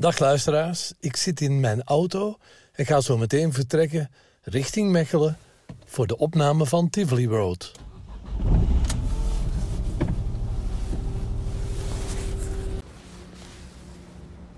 Dag 0.00 0.18
luisteraars, 0.18 0.92
ik 1.00 1.16
zit 1.16 1.40
in 1.40 1.60
mijn 1.60 1.82
auto 1.82 2.36
en 2.72 2.86
ga 2.86 3.00
zo 3.00 3.16
meteen 3.18 3.52
vertrekken 3.52 4.10
richting 4.42 4.90
Mechelen 4.90 5.36
voor 5.84 6.06
de 6.06 6.16
opname 6.16 6.66
van 6.66 6.90
Tivoli 6.90 7.26
Road. 7.26 7.72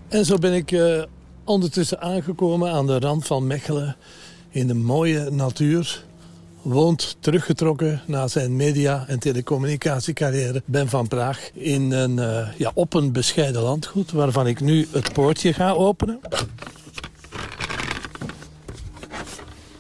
En 0.09 0.25
zo 0.25 0.37
ben 0.37 0.53
ik 0.53 0.71
uh, 0.71 1.03
ondertussen 1.45 2.01
aangekomen 2.01 2.73
aan 2.73 2.87
de 2.87 2.99
rand 2.99 3.27
van 3.27 3.47
Mechelen 3.47 3.97
in 4.49 4.67
de 4.67 4.75
mooie 4.75 5.31
natuur. 5.31 6.05
Woont 6.63 7.17
teruggetrokken 7.21 8.03
na 8.07 8.29
zijn 8.29 8.57
media- 8.57 9.05
en 9.07 9.19
telecommunicatiecarrière 9.19 10.63
Ben 10.65 10.89
van 10.89 11.09
Praag 11.09 11.51
in 11.55 11.91
een, 11.91 12.17
uh, 12.17 12.49
ja, 12.57 12.71
op 12.75 12.95
een 12.95 13.13
bescheiden 13.13 13.63
landgoed 13.63 14.11
waarvan 14.13 14.47
ik 14.47 14.61
nu 14.61 14.89
het 14.93 15.13
poortje 15.13 15.53
ga 15.53 15.71
openen. 15.71 16.21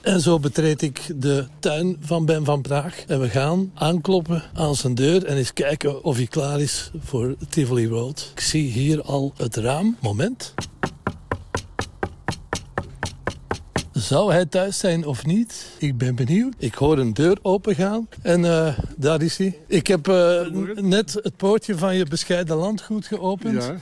En 0.01 0.21
zo 0.21 0.39
betreed 0.39 0.83
ik 0.83 1.01
de 1.17 1.47
tuin 1.59 1.97
van 2.01 2.25
Ben 2.25 2.45
van 2.45 2.63
Praag. 2.63 3.05
En 3.07 3.21
we 3.21 3.29
gaan 3.29 3.71
aankloppen 3.75 4.43
aan 4.55 4.75
zijn 4.75 4.95
deur 4.95 5.25
en 5.25 5.37
eens 5.37 5.53
kijken 5.53 6.05
of 6.05 6.17
hij 6.17 6.27
klaar 6.27 6.61
is 6.61 6.91
voor 6.99 7.35
Tivoli 7.49 7.89
Road. 7.89 8.31
Ik 8.35 8.41
zie 8.41 8.71
hier 8.71 9.03
al 9.03 9.33
het 9.37 9.57
raam. 9.57 9.97
Moment. 10.01 10.55
Zou 14.13 14.33
hij 14.33 14.47
thuis 14.47 14.79
zijn 14.79 15.07
of 15.07 15.27
niet? 15.27 15.67
Ik 15.79 15.99
ben 15.99 16.15
benieuwd. 16.15 16.55
Ik 16.59 16.75
hoor 16.75 16.99
een 16.99 17.15
deur 17.15 17.39
opengaan 17.43 18.09
en 18.23 18.41
uh, 18.41 18.79
daar 18.97 19.23
is 19.23 19.37
hij. 19.37 19.59
Ik 19.67 19.87
heb 19.87 20.09
uh, 20.09 20.47
net 20.75 21.13
het 21.23 21.37
poortje 21.37 21.79
van 21.79 21.97
je 21.97 22.05
bescheiden 22.05 22.57
landgoed 22.57 23.07
geopend. 23.07 23.63
Ja. 23.63 23.77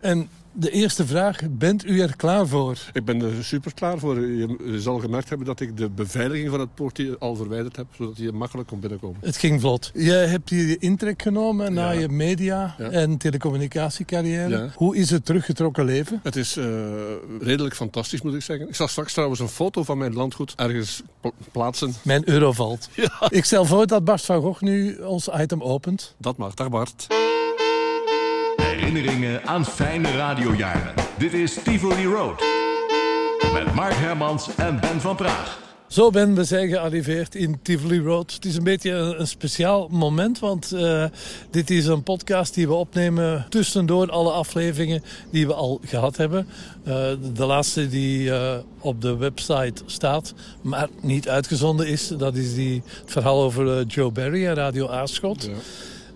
En 0.00 0.28
de 0.52 0.70
eerste 0.70 1.06
vraag, 1.06 1.40
bent 1.50 1.86
u 1.86 2.00
er 2.00 2.16
klaar 2.16 2.46
voor? 2.46 2.78
Ik 2.92 3.04
ben 3.04 3.22
er 3.22 3.44
super 3.44 3.74
klaar 3.74 3.98
voor. 3.98 4.20
Je 4.20 4.76
zal 4.80 4.98
gemerkt 4.98 5.28
hebben 5.28 5.46
dat 5.46 5.60
ik 5.60 5.76
de 5.76 5.88
beveiliging 5.90 6.50
van 6.50 6.60
het 6.60 6.74
poortje 6.74 7.16
al 7.18 7.36
verwijderd 7.36 7.76
heb, 7.76 7.86
zodat 7.96 8.16
je 8.16 8.32
makkelijk 8.32 8.68
kon 8.68 8.80
binnenkomen. 8.80 9.16
Het 9.20 9.36
ging 9.36 9.60
vlot. 9.60 9.90
Je 9.94 10.10
hebt 10.12 10.50
hier 10.50 10.66
je 10.68 10.78
intrek 10.78 11.22
genomen 11.22 11.72
naar 11.72 11.94
Ja. 11.94 12.00
je 12.00 12.08
media- 12.08 12.74
Ja. 12.78 12.90
en 12.90 13.16
telecommunicatiecarrière. 13.16 14.48
Ja. 14.48 14.70
Hoe 14.74 14.96
is 14.96 15.10
het 15.10 15.24
teruggetrokken 15.24 15.84
leven? 15.84 16.20
Het 16.22 16.36
is 16.36 16.56
eh, 16.56 16.64
redelijk 17.40 17.74
fantastisch, 17.74 18.22
moet 18.22 18.34
ik 18.34 18.42
zeggen. 18.42 18.68
Ik 18.68 18.74
zal 18.74 18.88
straks 18.88 19.12
trouwens 19.12 19.40
een 19.40 19.48
foto 19.48 19.82
van 19.84 19.98
mijn 19.98 20.14
landgoed 20.14 20.52
ergens 20.56 21.02
pla- 21.20 21.30
plaatsen. 21.52 21.94
Mijn 22.02 22.28
euro 22.28 22.52
valt. 22.52 22.88
Ik 23.28 23.44
stel 23.44 23.64
voor 23.64 23.86
dat 23.86 24.04
Bart 24.04 24.22
van 24.24 24.40
Gogh 24.42 24.60
nu 24.62 24.96
ons 24.96 25.28
item 25.38 25.62
opent. 25.62 26.14
Dat 26.18 26.36
mag. 26.36 26.54
Dag 26.54 26.68
Bart. 26.68 27.06
Herinneringen 28.78 29.46
aan 29.46 29.64
fijne 29.64 30.16
radiojaren. 30.16 30.94
Dit 31.18 31.32
is 31.32 31.54
Tivoli 31.64 32.06
Road. 32.06 32.42
Met 33.52 33.74
Mark 33.74 33.94
Hermans 33.94 34.48
en 34.56 34.80
Ben 34.80 35.00
van 35.00 35.16
Praag. 35.16 35.58
Zo 35.88 36.10
ben 36.10 36.34
we 36.34 36.44
zijn 36.44 36.68
gearriveerd 36.68 37.34
in 37.34 37.58
Tivoli 37.62 38.00
Road. 38.00 38.32
Het 38.32 38.44
is 38.44 38.56
een 38.56 38.64
beetje 38.64 38.90
een, 38.90 39.20
een 39.20 39.26
speciaal 39.26 39.88
moment, 39.90 40.38
want 40.38 40.72
eh, 40.72 41.04
dit 41.50 41.70
is 41.70 41.86
een 41.86 42.02
podcast 42.02 42.54
die 42.54 42.66
we 42.66 42.74
opnemen 42.74 43.46
tussendoor 43.48 44.10
alle 44.10 44.32
afleveringen 44.32 45.02
die 45.30 45.46
we 45.46 45.54
al 45.54 45.80
gehad 45.84 46.16
hebben. 46.16 46.46
Eh, 46.84 46.94
de 47.34 47.46
laatste 47.46 47.88
die 47.88 48.32
eh, 48.32 48.58
op 48.80 49.00
de 49.00 49.16
website 49.16 49.82
staat, 49.86 50.34
maar 50.62 50.88
niet 51.00 51.28
uitgezonden 51.28 51.86
is, 51.86 52.08
dat 52.08 52.36
is 52.36 52.54
die, 52.54 52.82
het 53.00 53.10
verhaal 53.10 53.42
over 53.42 53.84
Joe 53.84 54.10
Barry 54.10 54.46
en 54.46 54.54
Radio 54.54 54.88
Aarschot. 54.88 55.44
Ja. 55.44 55.52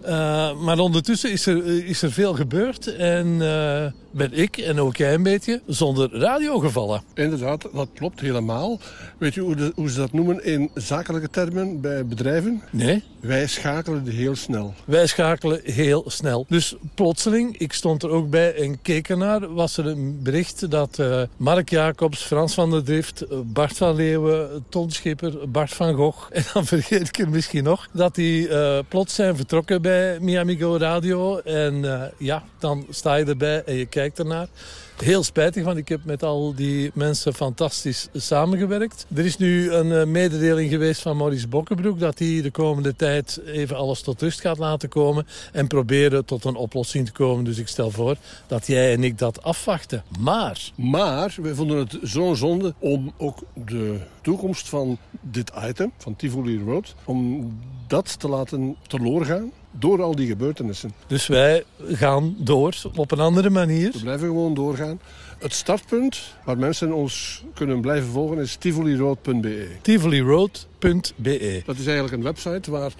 Eh, 0.05 0.61
maar 0.61 0.78
ondertussen 0.78 1.31
is 1.33 1.47
er, 1.47 1.86
is 1.86 2.03
er 2.03 2.12
veel 2.12 2.34
gebeurd 2.34 2.97
en 2.97 3.27
eh, 3.42 3.86
ben 4.11 4.33
ik 4.33 4.56
en 4.56 4.81
ook 4.81 4.97
jij 4.97 5.14
een 5.14 5.22
beetje 5.22 5.61
zonder 5.67 6.19
radio 6.19 6.59
gevallen. 6.59 7.03
Inderdaad, 7.14 7.69
dat 7.75 7.89
klopt 7.94 8.20
helemaal. 8.20 8.78
Weet 9.19 9.34
je 9.34 9.41
hoe, 9.41 9.56
de- 9.56 9.72
hoe 9.75 9.91
ze 9.91 9.97
dat 9.98 10.12
noemen 10.12 10.44
in 10.44 10.70
zakelijke 10.75 11.31
termen 11.31 11.81
bij 11.81 12.06
bedrijven? 12.06 12.62
Nee? 12.71 13.03
Wij 13.21 13.47
schakelen 13.47 14.06
heel 14.06 14.37
snel. 14.37 14.75
Wij 14.84 15.06
schakelen 15.06 15.60
heel 15.65 16.05
snel. 16.06 16.47
Dus 16.49 16.75
plotseling, 16.94 17.59
ik 17.59 17.72
stond 17.72 18.03
er 18.03 18.10
ook 18.10 18.31
bij 18.31 18.55
en 18.55 18.82
keek 18.82 19.09
ernaar, 19.09 19.55
was 19.55 19.76
er 19.76 19.87
een 19.87 20.21
bericht 20.22 20.71
dat 20.71 20.99
eh, 20.99 21.22
Mark 21.37 21.71
Jacobs, 21.71 22.22
Frans 22.22 22.55
van 22.55 22.71
der 22.71 22.84
Drift, 22.84 23.21
eh, 23.21 23.38
Bart 23.44 23.76
van 23.76 23.94
Leeuwen, 23.94 24.65
Ton 24.69 24.91
Schipper, 24.91 25.50
Bart 25.50 25.72
van 25.75 25.94
Gogh, 25.94 26.26
en 26.32 26.43
dan 26.53 26.66
vergeet 26.66 27.09
ik 27.09 27.19
er 27.19 27.28
misschien 27.31 27.65
nog, 27.65 27.88
dat 27.93 28.15
die 28.15 28.49
eh, 28.49 28.78
plots 28.88 29.15
zijn 29.15 29.37
vertrokken 29.37 29.82
bij 29.82 29.91
Miami 30.20 30.56
Go 30.56 30.76
Radio. 30.76 31.38
En 31.38 31.84
eh, 31.84 32.03
ja, 32.19 32.42
dan 32.58 32.86
sta 32.91 33.14
je 33.14 33.25
erbij 33.25 33.64
en 33.64 33.75
je 33.75 33.86
kijkt 33.86 34.19
ernaar. 34.19 34.48
Heel 34.97 35.22
spijtig, 35.22 35.64
want 35.64 35.76
ik 35.76 35.88
heb 35.88 36.04
met 36.04 36.22
al 36.22 36.54
die 36.54 36.91
mensen 36.94 37.34
fantastisch 37.34 38.08
samengewerkt. 38.12 39.06
Er 39.14 39.25
is 39.25 39.36
nu 39.36 39.72
een 39.72 39.92
eh, 39.92 40.06
mededeling 40.06 40.70
geweest 40.70 41.00
van 41.00 41.16
Maurice 41.16 41.48
Bokkenbroek 41.48 41.98
dat 41.98 42.19
hij 42.19 42.42
de 42.42 42.50
komende 42.50 42.97
tijd 42.97 43.41
even 43.47 43.76
alles 43.76 44.00
tot 44.00 44.22
rust 44.22 44.41
gaat 44.41 44.58
laten 44.58 44.88
komen 44.88 45.26
en 45.52 45.66
proberen 45.66 46.25
tot 46.25 46.44
een 46.44 46.56
oplossing 46.56 47.06
te 47.06 47.12
komen. 47.12 47.44
Dus 47.44 47.58
ik 47.58 47.69
stel 47.69 47.91
voor 47.91 48.16
dat 48.47 48.66
jij 48.66 48.92
en 48.92 49.04
ik 49.04 49.19
dat 49.19 49.42
afwachten. 49.42 50.04
Maar 50.19 50.70
Maar 50.75 51.34
we 51.42 51.54
vonden 51.54 51.78
het 51.78 51.98
zo'n 52.02 52.36
zonde 52.36 52.75
om 52.78 53.12
ook 53.16 53.38
de 53.66 53.98
toekomst 54.20 54.69
van 54.69 54.98
dit 55.20 55.52
item, 55.69 55.92
van 55.98 56.16
Tivoli 56.16 56.62
Road, 56.64 56.94
om 57.04 57.52
dat 57.86 58.20
te 58.20 58.28
laten 58.28 58.76
teloor 58.86 59.25
gaan 59.25 59.52
door 59.72 60.03
al 60.03 60.16
die 60.16 60.27
gebeurtenissen. 60.27 60.93
dus 61.06 61.27
wij 61.27 61.65
gaan 61.88 62.34
door 62.38 62.75
op 62.94 63.10
een 63.10 63.21
andere 63.21 63.50
manier. 63.50 63.93
We 63.93 64.00
blijven 64.00 64.27
gewoon 64.27 64.55
doorgaan. 64.55 65.00
Het 65.38 65.53
startpunt 65.53 66.34
waar 66.44 66.59
mensen 66.59 66.93
ons 66.93 67.44
kunnen 67.55 67.81
blijven 67.81 68.11
volgen 68.11 68.38
is 68.38 68.56
tivoliroad.be. 68.56 69.69
tivoliroad.be 69.81 71.62
Dat 71.66 71.77
is 71.77 71.87
eigenlijk 71.87 72.16
een 72.16 72.22
website 72.22 72.71
waar 72.71 72.93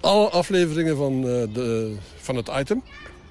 alle 0.00 0.28
afleveringen 0.28 0.96
van, 0.96 1.14
eh, 1.14 1.42
de, 1.52 1.96
van 2.16 2.36
het 2.36 2.50
item 2.58 2.82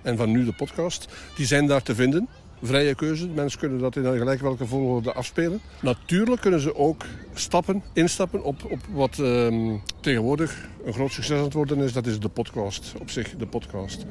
en 0.02 0.18
van 0.18 0.32
nu 0.32 0.46
de 0.46 0.54
podcast, 0.54 1.08
die 1.36 1.46
zijn 1.46 1.68
daar 1.68 1.84
te 1.84 1.96
vinden. 1.96 2.28
Vrije 2.64 2.96
keuze. 2.96 3.28
Mensen 3.28 3.60
kunnen 3.60 3.80
dat 3.80 3.96
in 3.96 4.04
gelijk 4.04 4.42
welke 4.42 4.66
volgorde 4.66 5.14
afspelen. 5.14 5.60
Natuurlijk 5.82 6.42
kunnen 6.42 6.60
ze 6.60 6.76
ook 6.76 7.04
stappen, 7.34 7.84
instappen 7.94 8.44
op, 8.44 8.72
op 8.72 8.80
wat 8.94 9.20
ehm, 9.20 9.76
tegenwoordig 10.02 10.68
een 10.86 10.94
groot 10.94 11.12
succes 11.12 11.38
aan 11.38 11.44
het 11.44 11.54
worden 11.54 11.78
is. 11.78 11.94
Dat 11.94 12.06
is 12.08 12.20
de 12.20 12.30
podcast. 12.30 12.94
Op 13.00 13.10
zich, 13.10 13.36
de 13.38 13.46
podcast. 13.48 14.06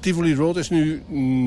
Tivoli 0.00 0.34
Road 0.34 0.56
is 0.56 0.70
nu 0.70 1.02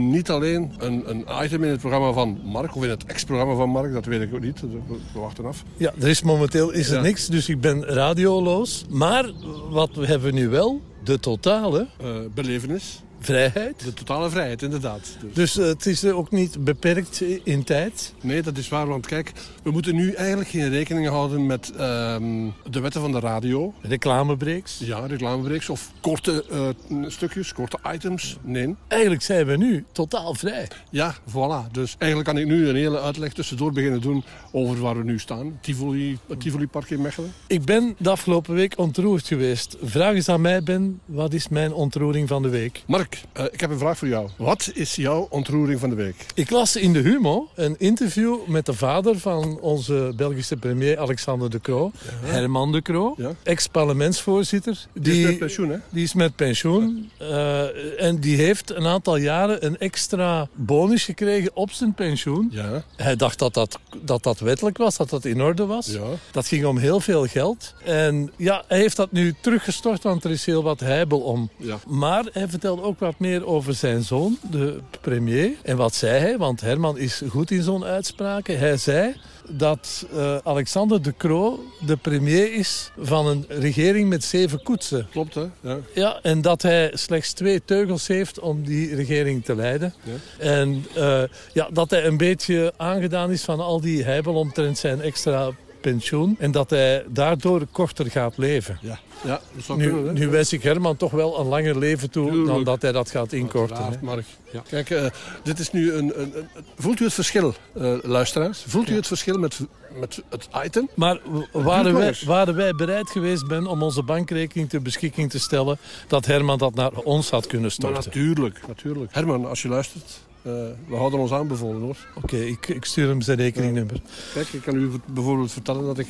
niet 0.10 0.30
alleen 0.30 0.72
een, 0.78 1.10
een 1.10 1.26
item 1.44 1.64
in 1.64 1.70
het 1.70 1.80
programma 1.80 2.12
van 2.12 2.40
Mark, 2.44 2.76
of 2.76 2.84
in 2.84 2.90
het 2.90 3.06
ex-programma 3.06 3.56
van 3.56 3.70
Mark, 3.70 3.94
dat 3.94 4.06
weet 4.06 4.22
ik 4.22 4.34
ook 4.34 4.42
niet. 4.42 4.62
We 4.62 4.68
we 5.14 5.20
wachten 5.20 5.46
af. 5.46 5.64
Ja, 5.78 5.94
er 6.00 6.08
is 6.08 6.22
momenteel 6.22 6.72
is 6.72 6.90
er 6.90 6.96
Ja. 6.96 7.02
niks, 7.02 7.28
dus 7.28 7.50
ik 7.50 7.62
ben 7.62 7.84
radioloos. 7.86 8.86
Maar 8.90 9.32
wat 9.70 9.96
we 9.96 10.06
hebben 10.06 10.34
nu 10.34 10.50
wel, 10.50 10.82
de 11.04 11.20
totale 11.20 11.88
Eh, 12.02 12.08
belevenis. 12.34 13.04
Vrijheid. 13.26 13.84
De 13.84 13.94
totale 13.94 14.30
vrijheid, 14.30 14.62
inderdaad. 14.62 15.18
Dus- 15.22 15.34
Dus 15.34 15.58
eh, 15.58 15.66
het 15.66 15.86
is 15.86 16.06
ook 16.06 16.32
niet 16.32 16.64
beperkt 16.64 17.22
in 17.44 17.64
tijd. 17.64 18.14
Nee, 18.22 18.42
dat 18.42 18.58
is 18.58 18.70
waar. 18.70 18.88
Want 18.88 19.08
kijk, 19.08 19.32
we 19.64 19.72
moeten 19.72 19.96
nu 19.96 20.12
eigenlijk 20.14 20.50
geen 20.50 20.70
rekening 20.70 21.08
houden 21.08 21.46
met 21.46 21.72
ehm, 21.78 22.48
de 22.70 22.80
wetten 22.80 23.02
van 23.02 23.12
de 23.12 23.20
radio. 23.20 23.74
Reclamebreaks. 23.82 24.80
Ja, 24.84 25.06
reclamebreaks 25.06 25.70
of 25.70 25.92
korte 26.02 26.46
eh, 26.52 26.98
stukjes, 27.08 27.54
korte 27.54 27.80
items. 27.94 28.38
Nee. 28.42 28.76
Eigenlijk 28.88 29.22
zijn 29.22 29.46
we 29.46 29.58
nu 29.58 29.86
totaal 29.92 30.34
vrij. 30.34 30.68
Ja, 30.90 31.16
voilà. 31.30 31.72
Dus 31.72 31.96
eigenlijk 31.98 32.32
kan 32.32 32.38
ik 32.42 32.48
nu 32.48 32.68
een 32.70 32.76
hele 32.76 33.00
uitleg 33.02 33.34
tussendoor 33.34 33.72
beginnen 33.72 34.02
doen 34.02 34.24
over 34.52 34.80
waar 34.82 34.98
we 34.98 35.04
nu 35.04 35.20
staan. 35.20 35.58
Tivoli, 35.62 36.18
het 36.28 36.40
Tivoli 36.40 36.68
Park 36.68 36.90
in 36.90 37.02
Mechelen. 37.02 37.34
Ik 37.48 37.66
ben 37.66 37.96
de 37.98 38.10
afgelopen 38.10 38.54
week 38.56 38.74
ontroerd 38.78 39.28
geweest. 39.28 39.78
Vraag 39.84 40.14
eens 40.14 40.30
aan 40.30 40.42
mij, 40.42 40.64
Ben, 40.64 41.00
wat 41.06 41.34
is 41.34 41.48
mijn 41.48 41.74
ontroering 41.74 42.28
van 42.28 42.42
de 42.42 42.50
week? 42.50 42.84
Mark, 42.88 43.11
eh, 43.34 43.46
ik 43.52 43.60
heb 43.60 43.70
een 43.70 43.78
vraag 43.80 43.98
voor 43.98 44.08
jou. 44.08 44.30
Wat 44.38 44.72
is 44.74 44.96
jouw 44.96 45.28
ontroering 45.30 45.80
van 45.80 45.90
de 45.90 45.96
week? 45.96 46.26
Ik 46.34 46.50
las 46.50 46.76
in 46.76 46.94
de 46.94 47.00
Humo 47.00 47.50
een 47.56 47.76
interview 47.78 48.36
met 48.48 48.66
de 48.66 48.74
vader 48.74 49.20
van 49.20 49.60
onze 49.60 50.14
Belgische 50.16 50.58
premier 50.58 51.00
Alexander 51.00 51.50
De 51.50 51.60
Croo. 51.62 51.92
Herman 52.24 52.72
De 52.72 52.82
Croo, 52.82 53.14
Ja. 53.18 53.32
ex-parlementsvoorzitter. 53.44 54.86
Die 54.94 55.20
is 55.22 55.26
met 55.30 55.38
pensioen, 55.40 55.70
hè? 55.70 55.78
Die 55.90 56.04
is 56.04 56.14
met 56.14 56.36
pensioen. 56.36 57.10
eh, 57.18 58.04
en 58.04 58.20
die 58.20 58.36
heeft 58.38 58.72
een 58.76 58.86
aantal 58.88 59.16
jaren 59.18 59.66
een 59.66 59.78
extra 59.78 60.48
bonus 60.54 61.04
gekregen 61.04 61.52
op 61.56 61.72
zijn 61.72 61.94
pensioen. 61.94 62.48
Ja. 62.52 62.84
Hij 62.96 63.16
dacht 63.16 63.40
dat 63.40 63.54
dat, 63.54 63.80
dat 64.04 64.24
dat 64.24 64.40
wettelijk 64.40 64.78
was, 64.78 64.98
dat 64.98 65.10
dat 65.10 65.26
in 65.26 65.42
orde 65.42 65.66
was. 65.66 65.86
Ja. 65.88 66.00
Dat 66.32 66.48
ging 66.48 66.66
om 66.66 66.78
heel 66.78 67.00
veel 67.00 67.26
geld. 67.28 67.74
En 67.84 68.32
ja, 68.38 68.64
hij 68.68 68.78
heeft 68.80 68.96
dat 68.96 69.12
nu 69.12 69.36
teruggestort, 69.42 70.04
want 70.04 70.24
er 70.24 70.32
is 70.32 70.46
heel 70.46 70.64
wat 70.64 70.80
heibel 70.80 71.20
om. 71.20 71.50
Ja. 71.58 71.80
Maar 71.88 72.24
hij 72.32 72.48
vertelde 72.48 72.82
ook 72.82 73.00
wat 73.02 73.20
meer 73.20 73.46
over 73.46 73.74
zijn 73.74 74.04
zoon, 74.04 74.38
de 74.52 74.80
premier. 75.02 75.52
En 75.64 75.78
wat 75.78 75.96
zei 75.96 76.20
hij? 76.20 76.38
Want 76.38 76.62
Herman 76.62 76.98
is 76.98 77.22
goed 77.30 77.52
in 77.52 77.64
zo'n 77.64 77.84
uitspraken. 77.84 78.60
Hij 78.60 78.78
zei 78.78 79.16
dat 79.50 80.06
uh, 80.14 80.38
Alexander 80.44 81.02
de 81.02 81.14
Croo 81.18 81.64
de 81.86 81.98
premier 81.98 82.54
is 82.54 82.92
van 82.98 83.28
een 83.28 83.46
regering 83.48 84.10
met 84.10 84.24
zeven 84.24 84.64
koetsen. 84.64 85.08
Klopt, 85.12 85.36
hè? 85.36 85.46
Ja. 85.60 85.78
ja 85.94 86.20
en 86.22 86.42
dat 86.42 86.62
hij 86.62 86.92
slechts 86.94 87.34
twee 87.34 87.62
teugels 87.66 88.08
heeft 88.08 88.40
om 88.40 88.64
die 88.64 88.96
regering 88.96 89.46
te 89.46 89.56
leiden. 89.56 89.94
Ja. 90.04 90.46
En 90.46 90.86
uh, 90.98 91.22
ja, 91.54 91.70
dat 91.74 91.90
hij 91.90 92.06
een 92.06 92.18
beetje 92.18 92.74
aangedaan 92.78 93.32
is 93.32 93.44
van 93.44 93.60
al 93.60 93.82
die 93.82 94.04
heibel 94.04 94.34
omtrent 94.34 94.78
zijn 94.78 95.02
extra 95.02 95.52
pensioen. 95.82 96.36
En 96.40 96.52
dat 96.52 96.70
hij 96.70 97.06
daardoor 97.08 97.66
korter 97.72 98.12
gaat 98.12 98.38
leven. 98.38 98.78
Ja, 98.82 99.00
ja 99.24 99.42
dat 99.56 99.64
zou 99.64 99.80
nu, 99.80 99.90
kunnen. 99.90 100.14
Nu 100.14 100.30
wens 100.30 100.54
ik 100.54 100.64
Herman 100.64 100.98
toch 100.98 101.12
wel 101.12 101.40
een 101.40 101.48
langer 101.48 101.78
leven 101.78 102.10
toe 102.10 102.30
Tuurlijk. 102.30 102.48
dan 102.48 102.64
dat 102.64 102.82
hij 102.82 102.92
dat 102.92 103.10
gaat 103.10 103.34
inkorten. 103.34 104.00
Mark. 104.02 104.26
Ja. 104.52 104.64
Kijk, 104.70 104.90
uh, 104.90 105.06
dit 105.44 105.60
is 105.60 105.72
nu 105.72 105.94
een, 105.94 106.22
een, 106.22 106.38
een, 106.38 106.48
Voelt 106.78 107.00
u 107.00 107.04
het 107.04 107.14
verschil, 107.14 107.54
uh, 107.78 107.98
luisteraars? 108.02 108.64
Voelt 108.68 108.90
u 108.90 108.96
het 108.96 109.08
verschil 109.08 109.38
met, 109.38 109.60
met 110.00 110.24
het 110.30 110.50
item? 110.66 110.90
Maar 110.96 111.20
waren 111.52 111.94
wij, 111.94 112.16
waren 112.26 112.56
wij 112.56 112.74
bereid 112.74 113.10
geweest 113.10 113.48
ben 113.48 113.68
om 113.68 113.84
onze 113.84 114.04
bankrekening 114.04 114.70
ter 114.70 114.82
beschikking 114.82 115.30
te 115.30 115.40
stellen... 115.40 115.78
dat 116.08 116.26
Herman 116.26 116.58
dat 116.58 116.76
naar 116.76 116.92
ons 116.92 117.30
had 117.30 117.48
kunnen 117.48 117.72
storten? 117.72 117.98
Maar 117.98 118.06
natuurlijk, 118.06 118.68
natuurlijk. 118.68 119.14
Herman, 119.14 119.46
als 119.46 119.62
je 119.62 119.68
luistert... 119.68 120.22
Uh, 120.44 120.54
we 120.88 120.96
houden 120.96 121.20
ons 121.20 121.32
aanbevolen 121.32 121.82
hoor. 121.82 121.98
Oké, 122.16 122.26
okay, 122.26 122.48
ik, 122.48 122.68
ik, 122.68 122.86
stuur 122.86 123.08
hem 123.08 123.22
zijn 123.22 123.38
rekeningnummer. 123.38 124.02
Kijk, 124.34 124.48
ik 124.48 124.62
kan 124.62 124.76
u 124.76 124.92
bijvoorbeeld 125.06 125.52
vertellen 125.52 125.86
dat 125.86 125.98
ik... 125.98 126.08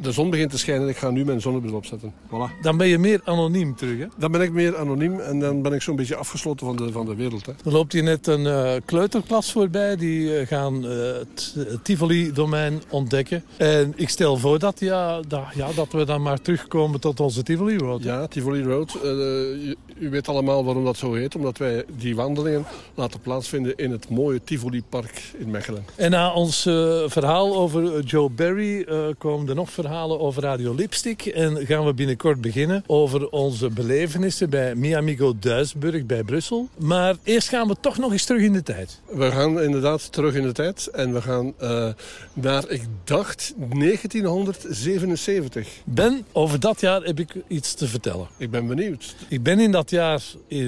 De 0.00 0.12
zon 0.12 0.30
begint 0.30 0.50
te 0.50 0.58
schijnen 0.58 0.82
en 0.82 0.88
ik 0.88 0.96
ga 0.96 1.10
nu 1.10 1.24
mijn 1.24 1.40
zonnebril 1.40 1.74
opzetten. 1.74 2.12
Voilà. 2.26 2.60
Dan 2.62 2.76
ben 2.76 2.86
je 2.86 2.98
meer 2.98 3.20
anoniem 3.24 3.76
terug, 3.76 3.98
hè? 3.98 4.06
Dan 4.16 4.32
ben 4.32 4.40
ik 4.40 4.52
meer 4.52 4.76
anoniem 4.76 5.20
en 5.20 5.40
dan 5.40 5.62
ben 5.62 5.72
ik 5.72 5.82
zo'n 5.82 5.96
beetje 5.96 6.16
afgesloten 6.16 6.66
van 6.66 6.76
de, 6.76 6.92
van 6.92 7.06
de 7.06 7.14
wereld. 7.14 7.46
Hè. 7.46 7.52
Er 7.64 7.72
loopt 7.72 7.92
hier 7.92 8.02
net 8.02 8.26
een 8.26 8.40
uh, 8.40 8.72
kleuterklas 8.84 9.52
voorbij. 9.52 9.96
Die 9.96 10.40
uh, 10.40 10.46
gaan 10.46 10.82
het 10.82 11.56
Tivoli-domein 11.82 12.82
ontdekken. 12.90 13.44
En 13.56 13.92
ik 13.96 14.08
stel 14.08 14.36
voor 14.36 14.58
dat, 14.58 14.80
ja, 14.80 15.20
dat, 15.28 15.44
ja, 15.54 15.68
dat 15.72 15.92
we 15.92 16.04
dan 16.04 16.22
maar 16.22 16.40
terugkomen 16.40 17.00
tot 17.00 17.20
onze 17.20 17.42
Tivoli 17.42 17.78
Road. 17.78 18.02
Hè? 18.02 18.10
Ja, 18.10 18.26
Tivoli 18.26 18.62
Road. 18.62 18.98
U, 19.04 19.76
u 19.98 20.10
weet 20.10 20.28
allemaal 20.28 20.64
waarom 20.64 20.84
dat 20.84 20.96
zo 20.96 21.14
heet. 21.14 21.34
Omdat 21.34 21.58
wij 21.58 21.84
die 21.98 22.16
wandelingen 22.16 22.64
laten 22.94 23.20
plaatsvinden 23.20 23.76
in 23.76 23.90
het 23.90 24.08
mooie 24.08 24.40
Tivoli-park 24.44 25.22
in 25.38 25.50
Mechelen. 25.50 25.84
En 25.94 26.10
na 26.10 26.32
ons 26.32 26.62
verhaal 27.06 27.56
over 27.56 28.00
Joe 28.02 28.30
Barry 28.30 28.86
uh, 28.88 28.98
komen 29.18 29.48
er 29.48 29.54
nog 29.54 29.70
verhalen 29.70 29.84
over 29.94 30.42
Radio 30.42 30.74
Lipstick. 30.74 31.26
En 31.26 31.66
gaan 31.66 31.84
we 31.84 31.94
binnenkort 31.94 32.40
beginnen 32.40 32.84
over 32.86 33.28
onze 33.28 33.70
belevenissen 33.70 34.50
bij 34.50 34.74
Miamigo 34.74 35.34
Duisburg 35.38 36.06
bij 36.06 36.22
Brussel. 36.22 36.68
Maar 36.78 37.16
eerst 37.22 37.48
gaan 37.48 37.68
we 37.68 37.76
toch 37.80 37.98
nog 37.98 38.12
eens 38.12 38.24
terug 38.24 38.42
in 38.42 38.52
de 38.52 38.62
tijd. 38.62 39.00
We 39.06 39.30
gaan 39.30 39.60
inderdaad 39.60 40.12
terug 40.12 40.34
in 40.34 40.42
de 40.42 40.52
tijd. 40.52 40.86
En 40.86 41.12
we 41.12 41.22
gaan 41.22 41.54
uh, 41.62 41.88
naar, 42.32 42.68
ik 42.68 42.82
dacht, 43.04 43.54
1977. 43.56 45.68
Ben, 45.84 46.26
over 46.32 46.60
dat 46.60 46.80
jaar 46.80 47.02
heb 47.02 47.20
ik 47.20 47.34
iets 47.48 47.74
te 47.74 47.86
vertellen. 47.86 48.26
Ik 48.36 48.50
ben 48.50 48.66
benieuwd. 48.66 49.14
Ik 49.28 49.42
ben 49.42 49.60
in 49.60 49.72
dat 49.72 49.90
jaar 49.90 50.22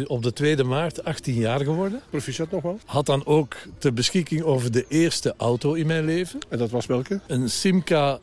op 0.06 0.22
de 0.22 0.32
2 0.32 0.64
maart 0.64 1.04
18 1.04 1.34
jaar 1.34 1.60
geworden. 1.60 2.00
Proficiat 2.10 2.50
nogmaals. 2.50 2.80
Had 2.84 3.06
dan 3.06 3.26
ook 3.26 3.56
ter 3.78 3.92
beschikking 3.92 4.42
over 4.42 4.72
de 4.72 4.84
eerste 4.88 5.34
auto 5.36 5.72
in 5.72 5.86
mijn 5.86 6.04
leven. 6.04 6.38
En 6.48 6.58
dat 6.58 6.70
was 6.70 6.86
welke? 6.86 7.20
Een 7.26 7.50
Simca 7.50 8.18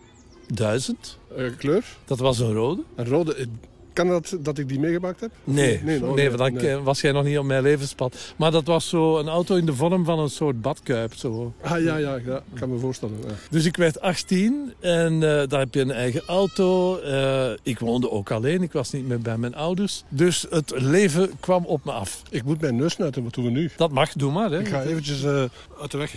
1000. 0.47 1.19
Uh, 1.37 1.57
kleur? 1.57 1.85
Dat 2.05 2.19
was 2.19 2.39
een 2.39 2.53
rode. 2.53 2.81
Een 2.95 3.07
rode. 3.07 3.47
Kan 3.95 4.07
dat 4.07 4.37
dat 4.39 4.57
ik 4.57 4.67
die 4.69 4.79
meegemaakt 4.79 5.19
heb? 5.19 5.31
Nee, 5.43 5.81
nee, 5.83 5.99
no, 5.99 6.13
nee, 6.13 6.31
want 6.31 6.61
dan 6.61 6.83
was 6.83 7.01
jij 7.01 7.11
nog 7.11 7.23
niet 7.23 7.37
op 7.37 7.45
mijn 7.45 7.61
levenspad. 7.61 8.15
Maar 8.35 8.51
dat 8.51 8.65
was 8.65 8.89
zo 8.89 9.17
een 9.17 9.27
auto 9.27 9.55
in 9.55 9.65
de 9.65 9.73
vorm 9.73 10.05
van 10.05 10.19
een 10.19 10.29
soort 10.29 10.61
badkuip. 10.61 11.13
Zo. 11.13 11.53
Ah 11.61 11.83
ja, 11.83 11.97
ja, 11.97 12.15
ja 12.25 12.35
ik 12.35 12.59
kan 12.59 12.69
me 12.69 12.79
voorstellen. 12.79 13.15
Ja. 13.27 13.33
Dus 13.49 13.65
ik 13.65 13.77
werd 13.77 14.01
18 14.01 14.73
en 14.79 15.13
uh, 15.13 15.19
daar 15.21 15.59
heb 15.59 15.73
je 15.73 15.81
een 15.81 15.91
eigen 15.91 16.21
auto. 16.27 16.99
Uh, 16.99 17.49
ik 17.63 17.79
woonde 17.79 18.11
ook 18.11 18.31
alleen, 18.31 18.61
ik 18.61 18.71
was 18.71 18.91
niet 18.91 19.07
meer 19.07 19.19
bij 19.19 19.37
mijn 19.37 19.55
ouders. 19.55 20.03
Dus 20.09 20.45
het 20.49 20.73
leven 20.75 21.31
kwam 21.39 21.65
op 21.65 21.85
me 21.85 21.91
af. 21.91 22.21
Ik 22.29 22.43
moet 22.43 22.61
mijn 22.61 22.75
neus 22.75 22.93
snuiten, 22.93 23.23
wat 23.23 23.33
doen 23.33 23.45
we 23.45 23.51
nu? 23.51 23.69
Dat 23.77 23.91
mag, 23.91 24.13
doe 24.13 24.31
maar. 24.31 24.51
Hè. 24.51 24.59
Ik 24.59 24.67
ga 24.67 24.83
eventjes 24.83 25.23
uh, 25.23 25.43
uit 25.81 25.91
de 25.91 25.97
weg. 25.97 26.11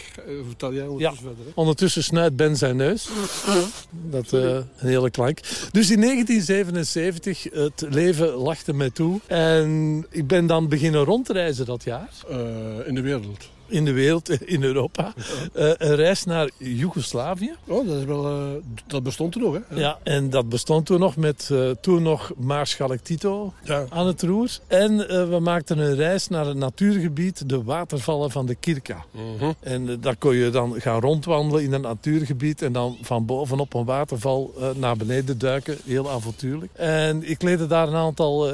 Vertel 0.46 0.74
jij 0.74 0.86
ondertussen 0.86 1.24
ja. 1.24 1.28
verder. 1.28 1.44
Hè? 1.44 1.50
Ondertussen 1.54 2.04
snuit 2.04 2.36
Ben 2.36 2.56
zijn 2.56 2.76
neus. 2.76 3.08
Dat 4.10 4.32
een 4.32 4.64
hele 4.76 5.10
klank. 5.10 5.40
Dus 5.70 5.90
in 5.90 6.00
1977 6.00 7.46
het 7.74 7.94
leven 7.94 8.28
lachte 8.28 8.74
mij 8.74 8.90
toe. 8.90 9.20
En 9.26 10.06
ik 10.10 10.26
ben 10.26 10.46
dan 10.46 10.68
beginnen 10.68 11.04
rondreizen 11.04 11.66
dat 11.66 11.84
jaar. 11.84 12.10
Uh, 12.30 12.36
in 12.86 12.94
de 12.94 13.00
wereld? 13.00 13.50
In 13.68 13.84
de 13.84 13.92
wereld, 13.92 14.30
in 14.46 14.62
Europa. 14.62 15.12
Ja. 15.16 15.62
Uh, 15.62 15.72
een 15.78 15.94
reis 15.94 16.24
naar 16.24 16.50
Joegoslavië. 16.56 17.54
Oh, 17.66 17.88
dat, 17.88 17.96
is 17.96 18.04
wel, 18.04 18.30
uh, 18.30 18.46
dat 18.86 19.02
bestond 19.02 19.32
toen 19.32 19.42
nog, 19.42 19.54
hè? 19.54 19.74
Ja. 19.74 19.80
ja, 19.80 19.98
en 20.02 20.30
dat 20.30 20.48
bestond 20.48 20.86
toen 20.86 21.00
nog 21.00 21.16
met 21.16 21.50
toen 21.80 22.02
nog 22.02 22.32
Maarschalk 22.36 22.98
Tito 22.98 23.52
ja. 23.64 23.86
aan 23.88 24.06
het 24.06 24.22
roer. 24.22 24.58
En 24.66 24.96
we 25.30 25.38
maakten 25.40 25.78
een 25.78 25.94
reis 25.94 26.28
naar 26.28 26.46
het 26.46 26.56
natuurgebied, 26.56 27.48
de 27.48 27.62
watervallen 27.62 28.30
van 28.30 28.46
de 28.46 28.54
Kirka. 28.54 29.04
Mhm. 29.10 29.52
En 29.60 30.00
daar 30.00 30.16
kon 30.16 30.34
je 30.34 30.50
dan 30.50 30.80
gaan 30.80 31.00
rondwandelen 31.00 31.62
in 31.62 31.72
een 31.72 31.80
natuurgebied 31.80 32.62
en 32.62 32.72
dan 32.72 32.96
van 33.02 33.26
bovenop 33.26 33.74
een 33.74 33.84
waterval 33.84 34.54
naar 34.76 34.96
beneden 34.96 35.38
duiken. 35.38 35.78
Heel 35.84 36.10
avontuurlijk. 36.10 36.72
En 36.72 37.30
ik 37.30 37.42
leerde 37.42 37.66
daar 37.66 37.88
een 37.88 37.94
aantal 37.94 38.50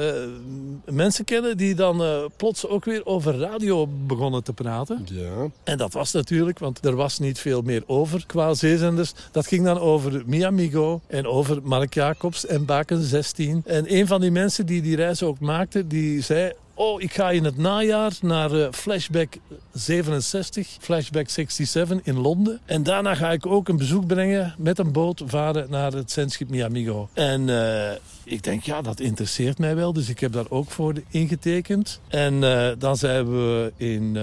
mensen 0.85 1.25
kennen 1.25 1.57
die 1.57 1.75
dan 1.75 2.03
plots 2.37 2.67
ook 2.67 2.85
weer 2.85 3.05
over 3.05 3.37
radio 3.37 3.87
begonnen 3.87 4.43
te 4.43 4.53
praten. 4.53 5.04
Ja. 5.09 5.49
En 5.63 5.77
dat 5.77 5.93
was 5.93 6.11
natuurlijk, 6.11 6.59
want 6.59 6.85
er 6.85 6.95
was 6.95 7.19
niet 7.19 7.39
veel 7.39 7.61
meer 7.61 7.83
over 7.85 8.25
qua 8.25 8.53
zeezenders. 8.53 9.13
Dat 9.31 9.47
ging 9.47 9.65
dan 9.65 9.79
over 9.79 10.23
Miamigo 10.25 11.01
en 11.07 11.27
over 11.27 11.59
Mark 11.63 11.93
Jacobs 11.93 12.45
en 12.45 12.65
Baken 12.65 13.01
16. 13.01 13.61
En 13.65 13.93
een 13.93 14.07
van 14.07 14.21
die 14.21 14.31
mensen 14.31 14.65
die 14.65 14.81
die 14.81 14.95
reis 14.95 15.23
ook 15.23 15.39
maakte, 15.39 15.87
die 15.87 16.21
zei... 16.21 16.53
Oh, 16.77 17.01
ik 17.01 17.13
ga 17.13 17.31
in 17.31 17.43
het 17.43 17.57
najaar 17.57 18.11
naar 18.21 18.51
uh, 18.51 18.67
Flashback 18.71 19.37
67, 19.73 20.67
Flashback 20.79 21.29
67 21.29 21.99
in 22.03 22.19
Londen. 22.19 22.59
En 22.65 22.83
daarna 22.83 23.15
ga 23.15 23.31
ik 23.31 23.45
ook 23.45 23.67
een 23.67 23.77
bezoek 23.77 24.07
brengen 24.07 24.55
met 24.57 24.79
een 24.79 24.91
boot 24.91 25.21
varen 25.25 25.69
naar 25.69 25.91
het 25.91 26.11
zendschip 26.11 26.49
Miamigo. 26.49 27.09
En 27.13 27.47
uh, 27.47 27.91
ik 28.23 28.43
denk, 28.43 28.63
ja, 28.63 28.81
dat 28.81 28.99
interesseert 28.99 29.57
mij 29.57 29.75
wel. 29.75 29.93
Dus 29.93 30.09
ik 30.09 30.19
heb 30.19 30.31
daar 30.31 30.49
ook 30.49 30.71
voor 30.71 30.93
ingetekend. 31.09 31.99
En 32.07 32.33
uh, 32.33 32.69
dan 32.77 32.97
zijn 32.97 33.29
we 33.29 33.73
in 33.77 34.17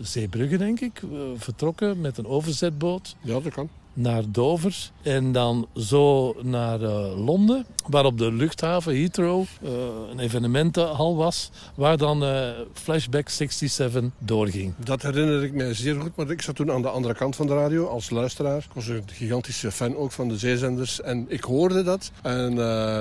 Zeebrugge, 0.00 0.56
denk 0.56 0.80
ik, 0.80 1.02
vertrokken 1.36 2.00
met 2.00 2.18
een 2.18 2.26
overzetboot. 2.26 3.16
Ja, 3.20 3.40
dat 3.40 3.52
kan 3.52 3.68
naar 3.94 4.22
Dover 4.26 4.90
en 5.02 5.32
dan 5.32 5.68
zo 5.76 6.34
naar 6.42 6.80
uh, 6.80 7.24
Londen, 7.24 7.66
waar 7.88 8.04
op 8.04 8.18
de 8.18 8.32
luchthaven 8.32 8.96
Heathrow 8.96 9.44
uh, 9.62 9.70
een 10.10 10.18
evenementenhal 10.18 11.16
was, 11.16 11.50
waar 11.74 11.96
dan 11.96 12.22
uh, 12.22 12.48
Flashback 12.72 13.28
67 13.28 14.04
doorging. 14.18 14.74
Dat 14.84 15.02
herinner 15.02 15.42
ik 15.42 15.52
mij 15.52 15.74
zeer 15.74 16.00
goed, 16.00 16.16
maar 16.16 16.30
ik 16.30 16.42
zat 16.42 16.56
toen 16.56 16.70
aan 16.70 16.82
de 16.82 16.88
andere 16.88 17.14
kant 17.14 17.36
van 17.36 17.46
de 17.46 17.54
radio 17.54 17.86
als 17.86 18.10
luisteraar. 18.10 18.58
Ik 18.58 18.74
was 18.74 18.86
een 18.86 19.02
gigantische 19.06 19.72
fan 19.72 19.96
ook 19.96 20.12
van 20.12 20.28
de 20.28 20.38
zeezenders 20.38 21.00
en 21.00 21.24
ik 21.28 21.44
hoorde 21.44 21.82
dat. 21.82 22.10
En 22.22 22.52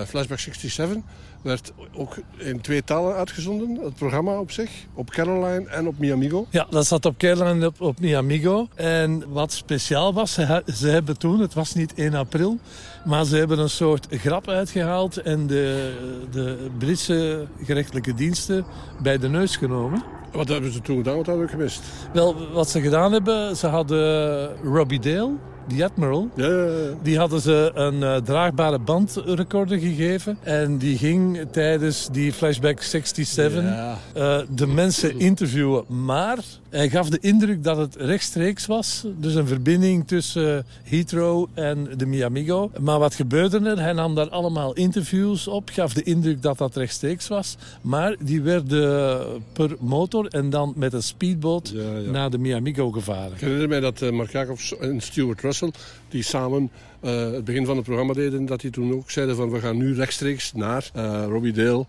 Flashback 0.08 0.40
67 0.40 0.98
werd 1.44 1.72
ook 1.94 2.18
in 2.38 2.62
twee 2.62 2.84
talen 2.84 3.16
uitgezonden, 3.16 3.80
het 3.84 3.96
programma 3.96 4.40
op 4.40 4.52
zich. 4.52 4.72
Op 4.94 5.10
Caroline 5.10 5.70
en 5.70 5.88
op 5.88 5.98
Miamigo. 5.98 6.48
Ja, 6.50 6.68
dat 6.70 6.88
zat 6.88 7.06
op 7.06 7.18
Caroline 7.18 7.60
en 7.62 7.66
op, 7.66 7.82
op 7.82 8.00
Miamigo. 8.00 8.68
En 8.76 9.24
wat 9.32 9.52
speciaal 9.52 10.14
was, 10.14 10.34
ze, 10.34 10.64
ze 10.74 10.88
hebben 10.88 11.18
toen, 11.18 11.40
het 11.40 11.54
was 11.54 11.74
niet 11.74 11.94
1 11.94 12.14
april... 12.14 12.58
maar 13.06 13.26
ze 13.26 13.36
hebben 13.36 13.60
een 13.60 13.70
soort 13.70 14.08
grap 14.10 14.48
uitgehaald... 14.48 15.18
en 15.18 15.48
de, 15.48 15.94
de 16.32 16.70
Britse 16.78 17.48
gerechtelijke 17.64 18.14
diensten 18.14 18.66
bij 19.02 19.18
de 19.18 19.30
neus 19.30 19.56
genomen. 19.56 20.04
Wat 20.32 20.48
hebben 20.48 20.72
ze 20.72 20.82
toen 20.82 20.98
gedaan? 20.98 21.16
Wat 21.16 21.26
hadden 21.26 21.46
we 21.46 21.52
gemist? 21.52 21.82
Wel, 22.14 22.52
wat 22.52 22.70
ze 22.70 22.82
gedaan 22.82 23.12
hebben, 23.12 23.56
ze 23.56 23.68
hadden 23.68 24.56
Robbie 24.64 25.00
Dale... 25.00 25.36
Die 25.68 25.84
Admiral, 25.84 26.30
ja, 26.36 26.48
ja, 26.48 26.66
ja. 26.66 26.94
die 27.02 27.18
hadden 27.18 27.42
ze 27.42 27.72
een 27.74 27.96
uh, 27.96 28.16
draagbare 28.16 28.80
bandrecorder 28.80 29.80
gegeven. 29.80 30.38
En 30.44 30.78
die 30.78 30.98
ging 30.98 31.40
tijdens 31.52 32.08
die 32.12 32.34
Flashback 32.34 32.82
67 32.82 33.64
uh, 33.64 34.38
de 34.50 34.68
mensen 34.68 35.20
interviewen. 35.20 35.84
Maar 35.88 36.38
hij 36.74 36.90
gaf 36.90 37.10
de 37.10 37.20
indruk 37.22 37.64
dat 37.64 37.78
het 37.78 37.96
rechtstreeks 37.96 38.66
was. 38.66 39.06
Dus 39.18 39.36
een 39.36 39.48
verbinding 39.48 40.08
tussen 40.08 40.66
Heathrow 40.84 41.48
en 41.54 41.88
de 41.98 42.06
Miamigo. 42.06 42.72
Maar 42.80 43.00
wat 43.00 43.16
gebeurde 43.16 43.60
er? 43.60 43.80
Hij 43.80 43.94
nam 43.94 44.16
daar 44.16 44.30
allemaal 44.30 44.74
interviews 44.74 45.48
op. 45.48 45.70
Gaf 45.74 45.94
de 45.94 46.04
indruk 46.04 46.42
dat 46.42 46.58
dat 46.58 46.76
rechtstreeks 46.76 47.28
was. 47.28 47.58
Maar 47.82 48.16
die 48.20 48.42
werden 48.42 49.44
per 49.54 49.76
motor 49.80 50.28
en 50.28 50.50
dan 50.50 50.74
met 50.76 50.94
een 50.94 51.04
speedboot 51.04 51.74
naar 52.12 52.30
de 52.30 52.38
Miamigo 52.38 52.92
gevaren. 52.92 53.34
Ik 53.34 53.40
herinner 53.40 53.70
mij 53.70 53.80
dat 53.80 54.02
uh, 54.02 54.12
Mark 54.12 54.32
Jacobs 54.32 54.78
en 54.78 55.02
Stuart 55.02 55.42
Russell... 55.42 55.72
die 56.10 56.24
samen 56.24 56.72
uh, 57.02 57.32
het 57.32 57.46
begin 57.46 57.66
van 57.66 57.76
het 57.76 57.86
programma 57.86 58.14
deden... 58.14 58.46
dat 58.46 58.62
die 58.62 58.72
toen 58.72 58.94
ook 58.94 59.12
zeiden 59.12 59.36
van 59.36 59.52
we 59.52 59.60
gaan 59.60 59.78
nu 59.78 59.96
rechtstreeks 59.96 60.54
naar 60.54 60.90
Robbie 61.28 61.54
Dale... 61.54 61.86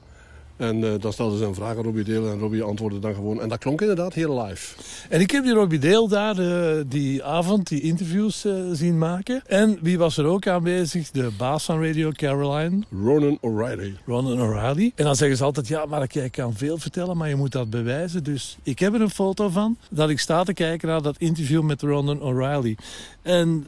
En 0.56 0.84
eh, 0.84 1.00
dan 1.00 1.12
stelden 1.12 1.38
ze 1.38 1.44
een 1.44 1.54
vraag 1.54 1.76
aan 1.76 1.82
Robbie 1.82 2.04
Deel 2.04 2.30
en 2.30 2.38
Robbie 2.38 2.62
antwoordde 2.62 2.98
dan 2.98 3.14
gewoon. 3.14 3.40
En 3.40 3.48
dat 3.48 3.58
klonk 3.58 3.80
inderdaad 3.80 4.14
heel 4.14 4.42
live. 4.42 4.74
En 5.08 5.20
ik 5.20 5.30
heb 5.30 5.44
die 5.44 5.52
Robbie 5.52 5.78
Dale 5.78 6.08
daar 6.08 6.38
eh, 6.38 6.84
die 6.86 7.24
avond 7.24 7.68
die 7.68 7.80
interviews 7.80 8.44
eh, 8.44 8.54
zien 8.72 8.98
maken. 8.98 9.42
En 9.46 9.78
wie 9.80 9.98
was 9.98 10.16
er 10.16 10.24
ook 10.24 10.46
aanwezig? 10.46 11.10
De 11.10 11.30
baas 11.38 11.64
van 11.64 11.84
Radio 11.84 12.10
Caroline, 12.10 12.82
Ronan 13.04 13.38
O'Reilly. 13.40 13.96
Ronan 14.06 14.40
O'Reilly. 14.40 14.92
En 14.94 15.04
dan 15.04 15.16
zeggen 15.16 15.36
ze 15.36 15.44
altijd, 15.44 15.68
ja, 15.68 15.86
maar 15.86 16.06
jij 16.10 16.30
kan 16.30 16.54
veel 16.54 16.78
vertellen, 16.78 17.16
maar 17.16 17.28
je 17.28 17.36
moet 17.36 17.52
dat 17.52 17.70
bewijzen. 17.70 18.24
Dus 18.24 18.56
ik 18.62 18.78
heb 18.78 18.94
er 18.94 19.00
een 19.00 19.10
foto 19.10 19.48
van, 19.48 19.76
dat 19.90 20.10
ik 20.10 20.18
sta 20.18 20.44
te 20.44 20.52
kijken 20.52 20.88
naar 20.88 21.02
dat 21.02 21.18
interview 21.18 21.62
met 21.62 21.82
Ronan 21.82 22.22
O'Reilly. 22.22 22.76
En 23.22 23.66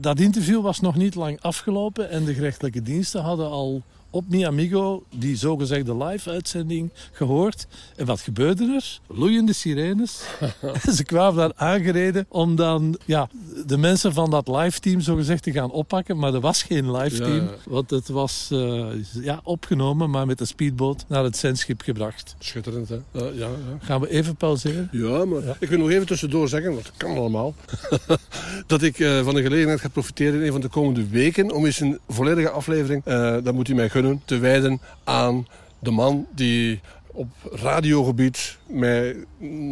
dat 0.00 0.20
interview 0.20 0.62
was 0.62 0.80
nog 0.80 0.96
niet 0.96 1.14
lang 1.14 1.40
afgelopen 1.40 2.10
en 2.10 2.24
de 2.24 2.34
gerechtelijke 2.34 2.82
diensten 2.82 3.22
hadden 3.22 3.50
al 3.50 3.82
op 4.14 4.28
Mi 4.28 4.46
Amigo 4.46 5.04
die 5.16 5.36
zogezegde 5.36 5.96
live-uitzending 5.96 6.90
gehoord. 7.12 7.66
En 7.96 8.06
wat 8.06 8.20
gebeurde 8.20 8.64
er? 8.64 8.98
Loeiende 9.06 9.52
sirenes. 9.52 10.22
Ze 10.96 11.04
kwamen 11.04 11.36
daar 11.36 11.52
aangereden 11.54 12.26
om 12.28 12.56
dan 12.56 12.98
ja, 13.04 13.28
de 13.66 13.76
mensen 13.76 14.12
van 14.12 14.30
dat 14.30 14.48
live-team 14.48 15.00
zogezegd 15.00 15.42
te 15.42 15.52
gaan 15.52 15.70
oppakken. 15.70 16.18
Maar 16.18 16.34
er 16.34 16.40
was 16.40 16.62
geen 16.62 16.96
live-team, 16.96 17.44
Ja, 17.44 17.54
want 17.64 17.90
het 17.90 18.08
was 18.08 18.48
eh, 18.52 18.86
ja, 19.12 19.40
opgenomen, 19.42 20.10
maar 20.10 20.26
met 20.26 20.40
een 20.40 20.46
speedboot 20.46 21.04
naar 21.08 21.24
het 21.24 21.36
zendschip 21.36 21.80
gebracht. 21.80 22.34
Schitterend, 22.38 22.88
hè? 22.88 22.98
Ja. 23.12 23.48
Gaan 23.78 24.00
we 24.00 24.10
even 24.10 24.36
pauzeren? 24.36 24.88
Ja, 24.92 25.24
maar 25.24 25.56
ik 25.58 25.68
wil 25.68 25.78
nog 25.78 25.90
even 25.90 26.06
tussendoor 26.06 26.48
zeggen, 26.48 26.72
want 26.72 26.84
dat 26.84 26.96
kan 26.96 27.16
allemaal, 27.16 27.54
dat 28.66 28.82
ik 28.82 28.98
eh, 28.98 29.24
van 29.24 29.34
de 29.34 29.42
gelegenheid 29.42 29.80
ga 29.80 29.88
profiteren 29.88 30.34
in 30.34 30.46
een 30.46 30.52
van 30.52 30.60
de 30.60 30.68
komende 30.68 31.08
weken 31.08 31.50
om 31.50 31.64
eens 31.66 31.80
een 31.80 31.98
volledige 32.08 32.50
aflevering, 32.50 33.02
eh, 33.04 33.36
dat 33.42 33.54
moet 33.54 33.68
u 33.68 33.74
mij 33.74 33.88
gunnen, 33.88 34.02
te 34.24 34.38
wijden 34.38 34.80
aan 35.04 35.46
de 35.78 35.90
man 35.90 36.26
die 36.34 36.80
op 37.06 37.28
radiogebied 37.52 38.58
mij 38.66 39.16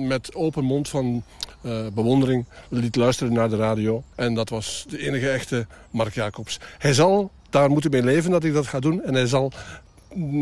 met 0.06 0.34
open 0.34 0.64
mond 0.64 0.88
van 0.88 1.22
eh, 1.60 1.86
bewondering 1.94 2.44
liet 2.68 2.96
luisteren 2.96 3.32
naar 3.32 3.48
de 3.48 3.56
radio. 3.56 4.02
En 4.14 4.34
dat 4.34 4.48
was 4.48 4.84
de 4.88 5.06
enige 5.06 5.30
echte 5.30 5.66
Mark 5.90 6.14
Jacobs. 6.14 6.60
Hij 6.78 6.94
zal 6.94 7.30
daar 7.50 7.70
moeten 7.70 7.90
mee 7.90 8.02
leven 8.02 8.30
dat 8.30 8.44
ik 8.44 8.52
dat 8.52 8.66
ga 8.66 8.80
doen. 8.80 9.02
En 9.02 9.14
hij 9.14 9.26
zal 9.26 9.52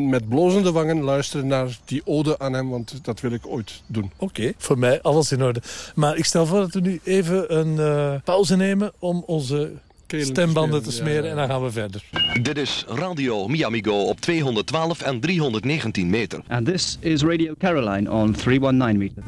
met 0.09 0.29
blozende 0.29 0.73
wangen 0.73 1.03
luisteren 1.03 1.47
naar 1.47 1.79
die 1.85 2.03
ode 2.05 2.39
aan 2.39 2.53
hem, 2.53 2.69
want 2.69 3.05
dat 3.05 3.21
wil 3.21 3.33
ik 3.33 3.47
ooit 3.47 3.83
doen. 3.87 4.11
Oké, 4.17 4.53
voor 4.57 4.79
mij 4.79 5.03
alles 5.03 5.33
in 5.33 5.43
orde. 5.43 5.63
Maar 5.95 6.17
ik 6.17 6.25
stel 6.25 6.47
voor 6.47 6.59
dat 6.59 6.75
we 6.75 6.81
nu 6.81 7.01
even 7.05 7.59
een 7.59 7.79
eh, 7.79 8.21
pauze 8.25 8.57
nemen 8.57 8.93
om 8.99 9.23
onze 9.27 9.73
stembanden 10.19 10.83
te 10.83 10.93
smeren, 10.93 11.25
ja, 11.25 11.31
en 11.31 11.37
dan 11.37 11.49
gaan 11.49 11.63
we 11.63 11.71
verder. 11.71 12.03
Dit 12.43 12.59
is 12.59 12.85
Radio 12.89 13.49
Miamigo 13.49 14.03
op 14.03 14.21
212 14.21 15.01
en 15.01 15.21
319 15.21 16.11
meter. 16.11 16.41
And 16.49 16.67
this 16.67 16.97
is 17.01 17.23
Radio 17.23 17.55
Caroline 17.59 18.11
on 18.11 18.35
319 18.35 18.99
meter. 18.99 19.23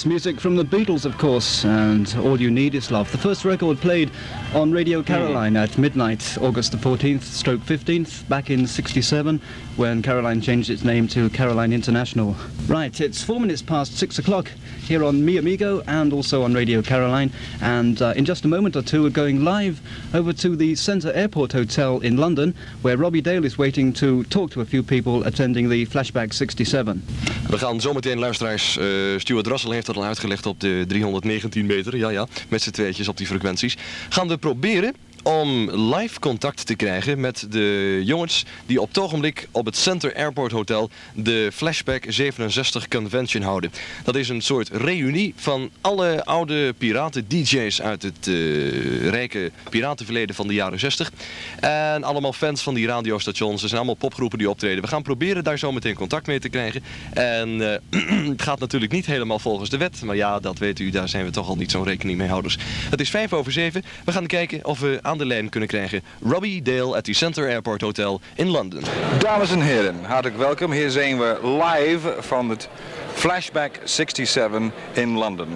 That's 0.00 0.06
music 0.06 0.40
from 0.40 0.56
the 0.56 0.64
Beatles, 0.64 1.04
of 1.04 1.18
course, 1.18 1.62
and 1.62 2.16
All 2.22 2.40
You 2.40 2.50
Need 2.50 2.74
Is 2.74 2.90
Love. 2.90 3.12
The 3.12 3.18
first 3.18 3.44
record 3.44 3.82
played 3.82 4.10
on 4.54 4.72
Radio 4.72 5.02
Caroline 5.02 5.58
at 5.58 5.76
midnight, 5.76 6.38
August 6.40 6.72
the 6.72 6.78
14th, 6.78 7.20
stroke 7.20 7.60
15th, 7.60 8.26
back 8.26 8.48
in 8.48 8.66
67, 8.66 9.38
when 9.76 10.00
Caroline 10.00 10.40
changed 10.40 10.70
its 10.70 10.84
name 10.84 11.06
to 11.08 11.28
Caroline 11.28 11.74
International. 11.74 12.34
Right, 12.66 12.98
it's 12.98 13.22
four 13.22 13.40
minutes 13.40 13.60
past 13.60 13.98
six 13.98 14.18
o'clock 14.18 14.50
here 14.86 15.04
on 15.04 15.22
Mi 15.22 15.36
Amigo 15.36 15.82
and 15.86 16.14
also 16.14 16.44
on 16.44 16.54
Radio 16.54 16.80
Caroline. 16.80 17.30
And 17.60 18.00
uh, 18.00 18.14
in 18.16 18.24
just 18.24 18.46
a 18.46 18.48
moment 18.48 18.76
or 18.76 18.82
two, 18.82 19.02
we're 19.02 19.10
going 19.10 19.44
live 19.44 19.82
over 20.14 20.32
to 20.32 20.56
the 20.56 20.76
Centre 20.76 21.12
Airport 21.12 21.52
Hotel 21.52 22.00
in 22.00 22.16
London, 22.16 22.54
where 22.80 22.96
Robbie 22.96 23.20
Dale 23.20 23.44
is 23.44 23.58
waiting 23.58 23.92
to 23.94 24.24
talk 24.24 24.50
to 24.52 24.62
a 24.62 24.64
few 24.64 24.82
people 24.82 25.24
attending 25.24 25.68
the 25.68 25.84
Flashback 25.84 26.32
67. 26.32 27.02
We 27.50 27.58
gaan 27.58 27.80
zometeen, 27.80 28.18
luisteraars, 28.18 28.78
eh 28.78 29.18
Stuart 29.18 29.46
Russell 29.46 29.70
heeft 29.70 29.88
dat 29.92 30.02
al 30.02 30.08
uitgelegd 30.08 30.46
op 30.46 30.60
de 30.60 30.84
319 30.88 31.66
meter. 31.66 31.96
Ja, 31.96 32.08
ja, 32.08 32.26
met 32.48 32.62
z'n 32.62 32.70
tweetjes 32.70 33.08
op 33.08 33.16
die 33.16 33.26
frequenties. 33.26 33.76
Gaan 34.08 34.28
we 34.28 34.38
proberen 34.38 34.94
om 35.22 35.70
live 35.70 36.20
contact 36.20 36.66
te 36.66 36.74
krijgen 36.74 37.20
met 37.20 37.46
de 37.50 38.00
jongens 38.04 38.44
die 38.66 38.80
op 38.80 38.88
het 38.88 38.98
ogenblik 38.98 39.48
op 39.50 39.64
het 39.64 39.76
Center 39.76 40.14
Airport 40.14 40.52
Hotel 40.52 40.90
de 41.14 41.50
Flashback 41.52 42.04
67 42.08 42.88
Convention 42.88 43.42
houden. 43.42 43.72
Dat 44.04 44.16
is 44.16 44.28
een 44.28 44.40
soort 44.40 44.68
reunie 44.68 45.32
van 45.36 45.70
alle 45.80 46.24
oude 46.24 46.72
piraten-dj's 46.72 47.80
uit 47.80 48.02
het 48.02 48.26
eh, 48.26 49.08
rijke 49.08 49.50
piratenverleden 49.70 50.34
van 50.34 50.46
de 50.46 50.54
jaren 50.54 50.78
60. 50.78 51.12
En 51.60 52.04
allemaal 52.04 52.32
fans 52.32 52.62
van 52.62 52.74
die 52.74 52.86
radiostations. 52.86 53.62
Er 53.62 53.68
zijn 53.68 53.80
allemaal 53.80 53.98
popgroepen 53.98 54.38
die 54.38 54.50
optreden. 54.50 54.82
We 54.82 54.88
gaan 54.88 55.02
proberen 55.02 55.44
daar 55.44 55.58
zo 55.58 55.72
meteen 55.72 55.94
contact 55.94 56.26
mee 56.26 56.40
te 56.40 56.48
krijgen. 56.48 56.82
En 57.12 57.72
eh, 57.90 58.28
het 58.32 58.42
gaat 58.42 58.58
natuurlijk 58.58 58.92
niet 58.92 59.06
helemaal 59.06 59.38
volgens 59.38 59.70
de 59.70 59.76
wet. 59.76 60.02
Maar 60.02 60.16
ja, 60.16 60.40
dat 60.40 60.58
weet 60.58 60.78
u, 60.78 60.90
daar 60.90 61.08
zijn 61.08 61.24
we 61.24 61.30
toch 61.30 61.48
al 61.48 61.56
niet 61.56 61.70
zo'n 61.70 61.84
rekening 61.84 62.18
mee 62.18 62.28
houders. 62.28 62.58
Het 62.90 63.00
is 63.00 63.10
vijf 63.10 63.32
over 63.32 63.52
zeven. 63.52 63.82
We 64.04 64.12
gaan 64.12 64.26
kijken 64.26 64.64
of 64.64 64.80
we 64.80 64.98
aan 65.10 65.18
de 65.18 65.26
lijn 65.26 65.48
kunnen 65.48 65.68
krijgen 65.68 66.02
Robbie 66.22 66.62
Dale 66.62 66.96
at 66.96 67.04
the 67.04 67.12
Center 67.12 67.48
Airport 67.48 67.80
Hotel 67.80 68.20
in 68.34 68.48
London. 68.48 68.82
Dames 69.18 69.50
en 69.50 69.60
heren, 69.60 70.04
hartelijk 70.04 70.38
welkom. 70.38 70.72
Hier 70.72 70.90
zijn 70.90 71.18
we 71.18 71.38
live 71.42 72.14
van 72.18 72.50
het 72.50 72.68
Flashback 73.12 73.78
67 73.84 74.60
in 74.92 75.16
Londen. 75.16 75.48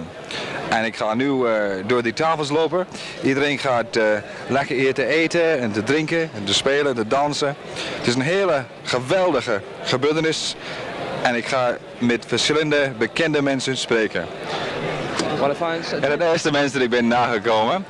En 0.69 0.85
ik 0.85 0.95
ga 0.95 1.13
nu 1.13 1.47
eh, 1.47 1.83
door 1.87 2.03
die 2.03 2.13
tafels 2.13 2.49
lopen. 2.49 2.87
Iedereen 3.23 3.59
gaat 3.59 3.95
eh, 3.95 4.03
lekker 4.47 4.75
hier 4.75 4.93
te 4.93 5.05
eten 5.05 5.59
en 5.59 5.71
te 5.71 5.83
drinken 5.83 6.29
en 6.35 6.43
te 6.43 6.53
spelen, 6.53 6.95
te 6.95 7.07
dansen. 7.07 7.55
Het 7.97 8.07
is 8.07 8.15
een 8.15 8.21
hele 8.21 8.63
geweldige 8.83 9.61
gebeurtenis. 9.83 10.55
En 11.21 11.35
ik 11.35 11.45
ga 11.45 11.77
met 11.97 12.25
verschillende 12.27 12.91
bekende 12.97 13.41
mensen 13.41 13.77
spreken. 13.77 14.25
En 16.01 16.17
de 16.17 16.29
eerste 16.31 16.51
mens 16.51 16.71
die 16.71 16.81
ik 16.81 16.89
ben 16.89 17.07
nagekomen 17.07 17.85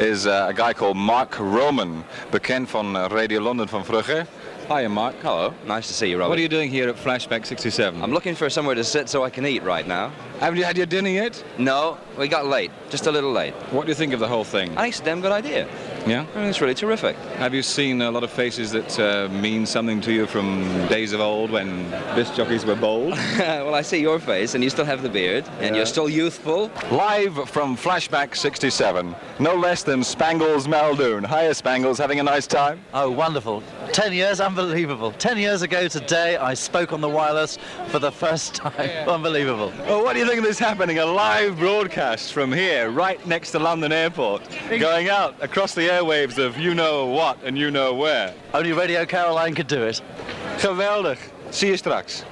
is 0.00 0.26
uh, 0.26 0.46
a 0.48 0.54
guy 0.54 0.72
called 0.72 0.96
Mark 0.96 1.38
Roman, 1.38 2.04
bekend 2.30 2.68
van 2.68 2.96
uh, 2.96 3.08
Radio 3.10 3.40
London 3.40 3.68
van 3.68 3.84
vroeger. 3.84 4.26
Hi, 4.68 4.84
I'm 4.84 4.92
Mark. 4.92 5.14
Hello, 5.22 5.52
nice 5.66 5.88
to 5.88 5.92
see 5.92 6.08
you, 6.08 6.16
Robert. 6.16 6.30
What 6.30 6.38
are 6.38 6.42
you 6.42 6.48
doing 6.48 6.70
here 6.70 6.88
at 6.88 6.96
Flashback 6.96 7.44
67? 7.44 8.02
I'm 8.02 8.12
looking 8.12 8.34
for 8.34 8.48
somewhere 8.48 8.76
to 8.76 8.84
sit 8.84 9.08
so 9.08 9.24
I 9.24 9.30
can 9.30 9.44
eat 9.44 9.62
right 9.62 9.86
now. 9.86 10.10
Haven't 10.38 10.58
you 10.58 10.64
had 10.64 10.76
your 10.76 10.86
dinner 10.86 11.10
yet? 11.10 11.44
No, 11.58 11.98
we 12.16 12.28
got 12.28 12.46
late, 12.46 12.70
just 12.88 13.06
a 13.06 13.10
little 13.10 13.32
late. 13.32 13.52
What 13.72 13.84
do 13.84 13.88
you 13.88 13.94
think 13.94 14.14
of 14.14 14.20
the 14.20 14.28
whole 14.28 14.44
thing? 14.44 14.70
I 14.70 14.82
think 14.82 14.94
it's 14.94 15.00
a 15.00 15.04
damn 15.04 15.20
good 15.20 15.32
idea. 15.32 15.68
Yeah. 16.06 16.26
I 16.34 16.38
mean, 16.38 16.46
it's 16.48 16.60
really 16.60 16.74
terrific. 16.74 17.16
Have 17.36 17.54
you 17.54 17.62
seen 17.62 18.02
a 18.02 18.10
lot 18.10 18.24
of 18.24 18.30
faces 18.30 18.72
that 18.72 18.98
uh, 18.98 19.28
mean 19.32 19.66
something 19.66 20.00
to 20.02 20.12
you 20.12 20.26
from 20.26 20.62
days 20.88 21.12
of 21.12 21.20
old 21.20 21.50
when 21.50 21.90
disc 22.14 22.34
jockeys 22.34 22.64
were 22.64 22.76
bold? 22.76 23.10
well, 23.38 23.74
I 23.74 23.82
see 23.82 24.00
your 24.00 24.18
face, 24.18 24.54
and 24.54 24.64
you 24.64 24.70
still 24.70 24.84
have 24.84 25.02
the 25.02 25.08
beard, 25.08 25.44
and 25.60 25.76
you're 25.76 25.86
still 25.86 26.08
youthful. 26.08 26.70
Live 26.90 27.48
from 27.48 27.76
Flashback 27.76 28.34
67, 28.36 29.14
no 29.38 29.54
less 29.54 29.82
than 29.82 30.02
Spangles 30.02 30.66
Maldoon. 30.66 31.26
Hiya, 31.26 31.54
Spangles. 31.54 31.98
Having 31.98 32.20
a 32.20 32.24
nice 32.24 32.46
time? 32.46 32.80
Oh, 32.94 33.10
wonderful. 33.10 33.62
10 33.92 34.12
years, 34.12 34.40
unbelievable. 34.40 35.10
10 35.12 35.36
years 35.38 35.62
ago 35.62 35.88
today, 35.88 36.36
I 36.36 36.54
spoke 36.54 36.92
on 36.92 37.00
the 37.00 37.08
wireless 37.08 37.58
for 37.88 37.98
the 37.98 38.12
first 38.12 38.54
time. 38.54 39.08
Unbelievable. 39.08 39.72
Well, 39.86 40.04
what 40.04 40.12
do 40.12 40.20
you 40.20 40.26
think 40.26 40.38
of 40.38 40.44
this 40.44 40.58
happening? 40.58 40.98
A 40.98 41.04
live 41.04 41.58
broadcast 41.58 42.32
from 42.32 42.52
here, 42.52 42.90
right 42.90 43.24
next 43.26 43.50
to 43.52 43.58
London 43.58 43.90
Airport, 43.90 44.42
going 44.68 45.08
out 45.08 45.34
across 45.40 45.74
the 45.74 45.88
airwaves 45.88 46.38
of 46.38 46.56
you 46.56 46.72
know 46.72 47.06
what 47.06 47.42
and 47.44 47.58
you 47.58 47.70
know 47.70 47.92
where. 47.92 48.32
Only 48.54 48.72
Radio 48.72 49.04
Caroline 49.04 49.54
could 49.54 49.66
do 49.68 49.82
it. 49.82 50.00
Geweldig. 50.58 51.18
Zie 51.50 51.70
je 51.70 51.76
straks. 51.76 52.22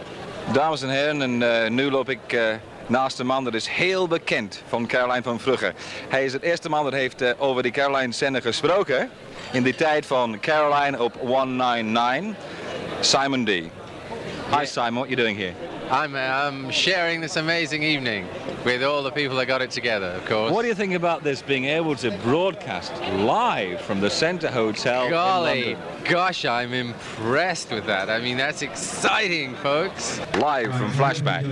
Dames 0.52 0.82
en 0.82 0.88
heren, 0.88 1.22
en 1.22 1.42
eh, 1.42 1.70
nu 1.70 1.90
loop 1.90 2.08
ik 2.08 2.32
eh, 2.32 2.54
naast 2.88 3.18
een 3.18 3.26
man 3.26 3.44
dat 3.44 3.54
is 3.54 3.68
heel 3.68 4.08
bekend 4.08 4.62
van 4.68 4.86
Caroline 4.86 5.22
van 5.22 5.40
Vrugge. 5.40 5.72
Hij 6.08 6.24
is 6.24 6.32
het 6.32 6.42
eerste 6.42 6.68
man 6.68 6.84
dat 6.84 6.92
heeft 6.92 7.22
eh, 7.22 7.30
over 7.38 7.62
die 7.62 7.72
Caroline 7.72 8.12
zender 8.12 8.42
gesproken. 8.42 9.10
In 9.52 9.62
die 9.62 9.74
tijd 9.74 10.06
van 10.06 10.40
Caroline 10.40 11.02
op 11.02 11.14
199. 11.20 12.36
Simon 13.00 13.44
D. 13.44 13.50
Hi 14.50 14.64
Simon, 14.64 14.94
what 14.94 15.04
are 15.04 15.10
you 15.10 15.16
doing 15.16 15.36
here? 15.36 15.54
I'm 15.90 16.16
um, 16.16 16.70
sharing 16.70 17.20
this 17.20 17.36
amazing 17.36 17.82
evening 17.82 18.26
with 18.64 18.82
all 18.82 19.02
the 19.02 19.10
people 19.10 19.36
that 19.36 19.46
got 19.46 19.62
it 19.62 19.70
together, 19.70 20.08
of 20.08 20.24
course. 20.26 20.52
What 20.52 20.62
do 20.62 20.68
you 20.68 20.74
think 20.74 20.94
about 20.94 21.22
this 21.22 21.40
being 21.40 21.64
able 21.64 21.96
to 21.96 22.10
broadcast 22.22 22.92
live 23.12 23.80
from 23.80 24.00
the 24.00 24.10
Centre 24.10 24.50
Hotel 24.50 25.08
Golly, 25.08 25.76
gosh, 26.04 26.44
I'm 26.44 26.74
impressed 26.74 27.70
with 27.70 27.86
that. 27.86 28.10
I 28.10 28.20
mean, 28.20 28.36
that's 28.36 28.60
exciting, 28.60 29.54
folks. 29.56 30.20
Live 30.36 30.76
from 30.76 30.90
Flashback. 30.90 31.44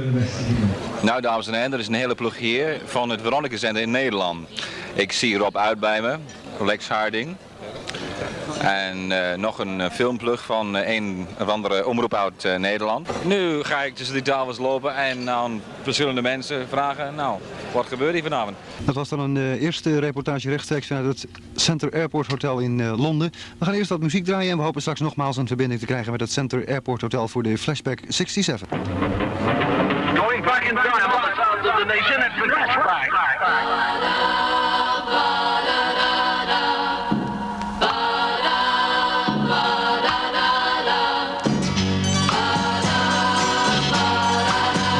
Nou, 1.06 1.20
dames 1.20 1.46
en 1.46 1.54
heren, 1.54 1.72
er 1.72 1.78
is 1.78 1.86
een 1.86 1.94
hele 1.94 2.14
ploeg 2.14 2.36
hier 2.36 2.80
van 2.84 3.08
het 3.08 3.20
Veronica 3.20 3.56
Zender 3.56 3.82
in 3.82 3.90
Nederland. 3.90 4.48
Ik 4.94 5.12
zie 5.12 5.36
Rob 5.36 5.56
uit 5.56 5.80
bij 5.80 6.00
me, 6.00 6.16
Lex 6.64 6.88
Harding. 6.88 7.36
En 8.60 9.12
eh, 9.12 9.38
nog 9.38 9.58
een 9.58 9.80
eh, 9.80 9.90
filmplug 9.90 10.44
van 10.44 10.76
eh, 10.76 10.94
een 10.94 11.26
of 11.40 11.48
andere 11.48 11.86
omroep 11.86 12.14
uit 12.14 12.44
eh, 12.44 12.56
Nederland. 12.56 13.08
Nu 13.24 13.62
ga 13.62 13.82
ik 13.82 13.94
tussen 13.94 14.14
die 14.14 14.24
tafels 14.24 14.58
lopen 14.58 14.94
en 14.94 15.30
aan 15.30 15.62
verschillende 15.82 16.22
mensen 16.22 16.68
vragen, 16.68 17.14
nou, 17.14 17.38
wat 17.72 17.86
gebeurt 17.86 18.12
hier 18.12 18.22
vanavond? 18.22 18.56
Dat 18.78 18.94
was 18.94 19.08
dan 19.08 19.20
een 19.20 19.36
eh, 19.36 19.62
eerste 19.62 19.98
reportage 19.98 20.48
rechtstreeks 20.48 20.86
vanuit 20.86 21.06
het 21.06 21.26
Center 21.54 21.92
Airport 21.92 22.26
Hotel 22.26 22.58
in 22.58 22.80
eh, 22.80 22.98
Londen. 22.98 23.30
We 23.58 23.64
gaan 23.64 23.74
eerst 23.74 23.90
wat 23.90 24.00
muziek 24.00 24.24
draaien 24.24 24.50
en 24.50 24.56
we 24.56 24.62
hopen 24.62 24.80
straks 24.80 25.00
nogmaals 25.00 25.36
een 25.36 25.46
verbinding 25.46 25.80
te 25.80 25.86
krijgen 25.86 26.12
met 26.12 26.20
het 26.20 26.32
Center 26.32 26.68
Airport 26.68 27.00
Hotel 27.00 27.28
voor 27.28 27.42
de 27.42 27.58
Flashback 27.58 28.00
67. 28.08 28.68
Going 30.14 30.44
back 30.74 30.84
in 30.84 30.90
time, 30.90 31.22
the 31.22 31.36
sound 31.36 31.66
of 31.66 31.78
the 31.78 31.94
nation, 31.94 32.22
it's 32.22 32.34
the 32.34 32.46
flashback. 32.46 33.08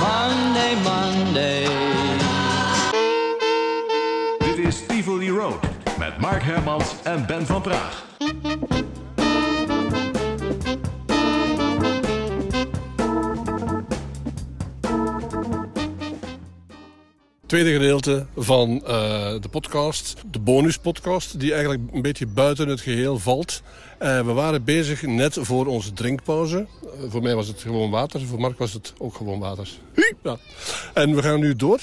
Monday, 0.00 0.74
Monday. 0.82 1.68
Dit 4.38 4.58
is 4.58 4.86
Tivoli 4.86 5.30
Road 5.30 5.76
met 5.98 6.18
Mark 6.18 6.42
Hermans 6.42 6.94
en 7.02 7.26
Ben 7.26 7.46
van 7.46 7.55
Tweede 17.56 17.72
gedeelte 17.72 18.26
van 18.36 18.82
eh, 18.86 19.34
de 19.40 19.48
podcast, 19.50 20.14
de 20.30 20.38
bonuspodcast, 20.38 21.40
die 21.40 21.52
eigenlijk 21.52 21.82
een 21.92 22.02
beetje 22.02 22.26
buiten 22.26 22.68
het 22.68 22.80
geheel 22.80 23.18
valt. 23.18 23.62
Eh, 23.98 24.20
we 24.26 24.32
waren 24.32 24.64
bezig 24.64 25.02
net 25.02 25.38
voor 25.40 25.66
onze 25.66 25.92
drinkpauze. 25.92 26.66
Eh, 26.82 27.10
voor 27.10 27.22
mij 27.22 27.34
was 27.34 27.48
het 27.48 27.60
gewoon 27.60 27.90
water, 27.90 28.20
voor 28.20 28.40
Mark 28.40 28.58
was 28.58 28.72
het 28.72 28.92
ook 28.98 29.14
gewoon 29.14 29.38
water. 29.38 29.68
Ja. 30.22 30.36
En 30.94 31.14
we 31.14 31.22
gaan 31.22 31.40
nu 31.40 31.56
door 31.56 31.80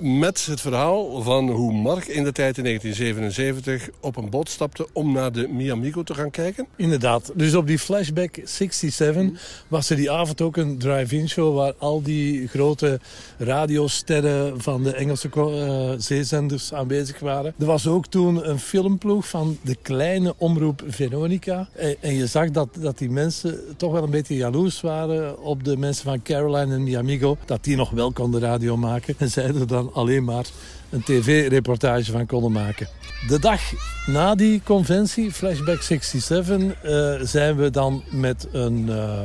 met 0.00 0.46
het 0.46 0.60
verhaal 0.60 1.22
van 1.22 1.50
hoe 1.50 1.72
Mark 1.72 2.06
in 2.06 2.24
de 2.24 2.32
tijd 2.32 2.58
in 2.58 2.64
1977 2.64 3.88
op 4.00 4.16
een 4.16 4.30
boot 4.30 4.48
stapte 4.48 4.88
om 4.92 5.12
naar 5.12 5.32
de 5.32 5.48
Miamigo 5.48 6.02
te 6.02 6.14
gaan 6.14 6.30
kijken. 6.30 6.66
Inderdaad. 6.76 7.32
Dus 7.34 7.54
op 7.54 7.66
die 7.66 7.78
Flashback 7.78 8.40
67 8.44 9.64
was 9.68 9.90
er 9.90 9.96
die 9.96 10.10
avond 10.10 10.40
ook 10.40 10.56
een 10.56 10.78
drive-in 10.78 11.28
show 11.28 11.56
waar 11.56 11.74
al 11.78 12.02
die 12.02 12.48
grote 12.48 13.00
radiosterren 13.38 14.60
van 14.60 14.82
de 14.82 14.96
Engelse 15.06 15.28
eh, 15.30 15.92
zeezenders 15.98 16.72
aanwezig 16.72 17.18
waren. 17.18 17.54
Er 17.58 17.66
was 17.66 17.86
ook 17.86 18.06
toen 18.06 18.48
een 18.48 18.58
filmploeg 18.58 19.28
van 19.28 19.58
de 19.62 19.76
kleine 19.82 20.34
omroep 20.36 20.82
Veronica. 20.86 21.68
En, 22.00 22.14
je 22.14 22.26
zag 22.26 22.50
dat, 22.50 22.68
dat 22.80 22.98
die 22.98 23.10
mensen 23.10 23.60
toch 23.76 23.92
wel 23.92 24.02
een 24.02 24.10
beetje 24.10 24.36
jaloers 24.36 24.80
waren 24.80 25.42
op 25.42 25.64
de 25.64 25.76
mensen 25.76 26.04
van 26.04 26.22
Caroline 26.22 26.74
en 26.74 26.82
Miamigo. 26.82 27.36
Dat 27.44 27.64
die 27.64 27.76
nog 27.76 27.90
wel 27.90 28.12
konden 28.12 28.40
radio 28.40 28.76
maken. 28.76 29.14
En 29.18 29.30
zij 29.30 29.44
er 29.44 29.66
dan 29.66 29.90
alleen 29.92 30.24
maar 30.24 30.44
een 30.90 31.02
tv-reportage 31.02 32.12
van 32.12 32.26
konden 32.26 32.52
maken. 32.52 32.88
De 33.28 33.38
dag 33.38 33.60
na 34.06 34.34
die 34.34 34.60
conventie, 34.64 35.32
Flashback 35.32 35.82
67, 35.82 36.82
eh, 36.82 37.26
zijn 37.26 37.56
we 37.56 37.70
dan 37.70 38.02
met 38.10 38.48
een, 38.52 38.88
eh, 38.88 39.24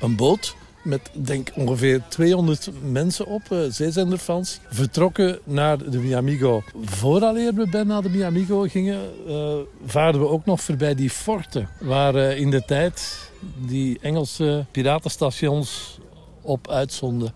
een 0.00 0.16
boot 0.16 0.56
met 0.84 1.10
denk 1.12 1.50
ongeveer 1.54 2.02
200 2.08 2.70
mensen 2.82 3.26
op, 3.26 3.42
uh, 3.52 3.58
zeezenderfans, 3.68 4.60
vertrokken 4.68 5.38
naar 5.44 5.90
de 5.90 5.98
Miamigo. 5.98 6.62
Vooraleer 6.84 7.54
we 7.54 7.68
bij 7.68 7.82
naar 7.82 8.02
de 8.02 8.08
Miamigo 8.08 8.60
gingen, 8.60 9.00
uh, 9.26 9.54
vaarden 9.86 10.20
we 10.20 10.28
ook 10.28 10.44
nog 10.44 10.60
voorbij 10.60 10.94
die 10.94 11.10
forten, 11.10 11.68
waar 11.80 12.14
uh, 12.14 12.38
in 12.38 12.50
de 12.50 12.64
tijd 12.64 13.28
die 13.56 13.98
Engelse 14.00 14.64
piratenstations 14.70 15.98
op 16.40 16.70
uitzonden. 16.70 17.32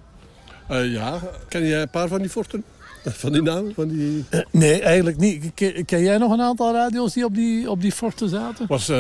ja, 0.69 1.21
ken 1.49 1.67
jij 1.67 1.83
een 1.83 1.91
paar 1.91 2.09
van 2.09 2.21
die 2.21 2.31
forten? 2.31 2.65
Van 3.23 3.33
die 3.33 3.43
naam? 3.43 3.73
Van 3.75 3.89
die... 3.89 4.25
Uh, 4.31 4.41
nee, 4.51 4.83
eigenlijk 4.83 5.17
niet. 5.17 5.51
Ken, 5.55 5.85
ken, 5.85 6.01
jij 6.01 6.19
nog 6.19 6.33
een 6.33 6.41
aantal 6.41 6.73
radio's 6.73 7.13
die 7.13 7.25
op 7.25 7.35
die, 7.35 7.71
op 7.71 7.81
die 7.81 7.93
forten 7.93 8.29
zaten? 8.29 8.67
Was 8.67 8.89
uh, 8.89 8.97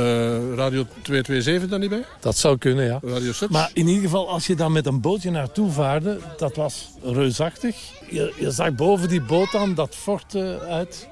Radio 0.54 0.86
227 1.02 1.68
dan 1.68 1.80
niet 1.80 1.90
bij? 1.90 2.04
Dat 2.20 2.36
zou 2.36 2.58
kunnen, 2.58 2.84
ja. 2.84 3.00
Radio? 3.02 3.32
Maar 3.48 3.70
in 3.72 3.86
ieder 3.86 4.02
geval, 4.02 4.28
als 4.28 4.46
je 4.46 4.54
dan 4.54 4.72
met 4.72 4.86
een 4.86 5.00
bootje 5.00 5.30
naartoe 5.30 5.70
vaarde, 5.70 6.18
dat 6.36 6.56
was 6.56 6.90
reusachtig. 7.02 7.76
Je, 8.10 8.34
je 8.38 8.50
zag 8.50 8.74
boven 8.74 9.08
die 9.08 9.22
boot 9.22 9.52
dan 9.52 9.74
dat 9.74 9.94
fort 9.94 10.34
uh, 10.34 10.56
uit 10.56 11.08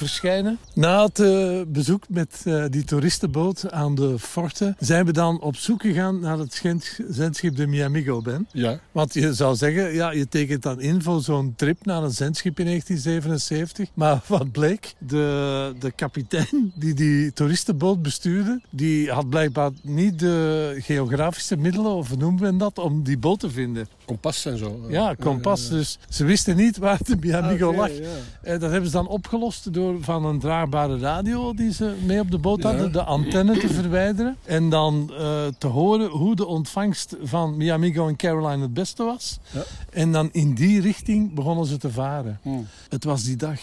verschijnen. 0.00 0.58
Na 0.74 1.04
het 1.04 1.18
uh, 1.18 1.60
bezoek 1.66 2.04
met 2.08 2.42
uh, 2.46 2.64
die 2.70 2.84
toeristenboot 2.84 3.70
aan 3.70 3.94
de 3.94 4.18
forten 4.18 4.76
zijn 4.78 5.06
we 5.06 5.12
dan 5.12 5.40
op 5.40 5.56
zoek 5.56 5.82
gegaan 5.82 6.20
naar 6.20 6.38
het 6.38 6.62
zendschip 7.08 7.56
de 7.56 7.66
Miamigo, 7.66 8.22
Ben. 8.22 8.48
Ja. 8.52 8.80
Want 8.92 9.14
je 9.14 9.34
zou 9.34 9.56
zeggen, 9.56 9.94
ja, 9.94 10.10
je 10.10 10.28
tekent 10.28 10.62
dan 10.62 10.80
in 10.80 11.02
voor 11.02 11.20
zo'n 11.20 11.52
trip 11.56 11.84
naar 11.84 12.02
een 12.02 12.10
zendschip 12.10 12.58
in 12.58 12.64
1977. 12.64 13.88
Maar 13.94 14.20
wat 14.26 14.52
bleek? 14.52 14.94
De, 14.98 15.74
de 15.78 15.90
kapitein 15.90 16.72
die 16.74 16.94
die 16.94 17.32
toeristenboot 17.32 18.02
bestuurde, 18.02 18.60
die 18.70 19.10
had 19.10 19.28
blijkbaar 19.28 19.70
niet 19.82 20.18
de 20.18 20.76
geografische 20.78 21.56
middelen, 21.56 21.92
of 21.92 22.16
noemen 22.16 22.52
we 22.52 22.56
dat, 22.56 22.78
om 22.78 23.02
die 23.02 23.18
boot 23.18 23.40
te 23.40 23.50
vinden. 23.50 23.88
Kompas 24.10 24.44
en 24.44 24.58
zo. 24.58 24.80
Ja, 24.88 25.14
kompas. 25.14 25.68
Dus 25.68 25.98
ze 26.08 26.24
wisten 26.24 26.56
niet 26.56 26.76
waar 26.76 26.98
de 27.04 27.16
Miamigo 27.20 27.66
Ah, 27.66 27.68
oké, 27.72 27.78
lag. 27.80 27.90
ja. 27.98 28.08
En 28.42 28.58
dat 28.60 28.70
hebben 28.70 28.90
ze 28.90 28.96
dan 28.96 29.08
opgelost 29.08 29.72
door 29.72 29.96
van 30.02 30.24
een 30.24 30.38
draagbare 30.38 30.98
radio 30.98 31.54
die 31.54 31.72
ze 31.72 31.94
mee 32.04 32.20
op 32.20 32.30
de 32.30 32.38
boot 32.38 32.62
hadden, 32.62 32.84
Ja. 32.86 32.92
de 32.92 33.02
antenne 33.02 33.58
te 33.58 33.68
verwijderen. 33.68 34.36
En 34.44 34.68
dan 34.70 35.12
eh, 35.18 35.46
te 35.58 35.66
horen 35.66 36.08
hoe 36.10 36.36
de 36.36 36.46
ontvangst 36.46 37.16
van 37.22 37.56
Miamigo 37.56 38.08
en 38.08 38.16
Caroline 38.16 38.62
het 38.62 38.74
beste 38.74 39.02
was. 39.04 39.38
Ja. 39.50 39.62
En 39.92 40.12
dan 40.12 40.28
in 40.32 40.54
die 40.54 40.80
richting 40.80 41.34
begonnen 41.34 41.66
ze 41.66 41.76
te 41.76 41.90
varen. 41.90 42.38
Hmm. 42.42 42.66
Het 42.88 43.04
was 43.04 43.22
die 43.24 43.36
dag 43.36 43.60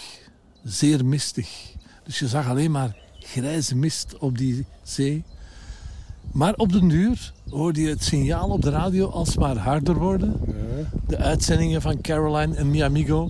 zeer 0.64 1.06
mistig. 1.06 1.50
Dus 2.04 2.20
je 2.20 2.28
zag 2.28 2.50
alleen 2.50 2.72
maar 2.72 2.96
grijze 3.20 3.76
mist 3.76 4.18
op 4.18 4.38
die 4.38 4.66
zee. 4.84 5.24
Maar 6.38 6.54
op 6.56 6.72
den 6.72 6.88
duur 6.88 7.32
hoorde 7.50 7.82
je 7.82 7.90
het 7.90 8.04
signaal 8.04 8.50
op 8.50 8.62
de 8.62 8.70
radio 8.70 9.08
alsmaar 9.08 9.58
harder 9.58 9.96
worden. 9.96 10.40
De 11.08 11.18
uitzendingen 11.18 11.82
van 11.82 12.02
Caroline 12.02 12.56
en 12.56 12.70
Miamigo. 12.70 13.30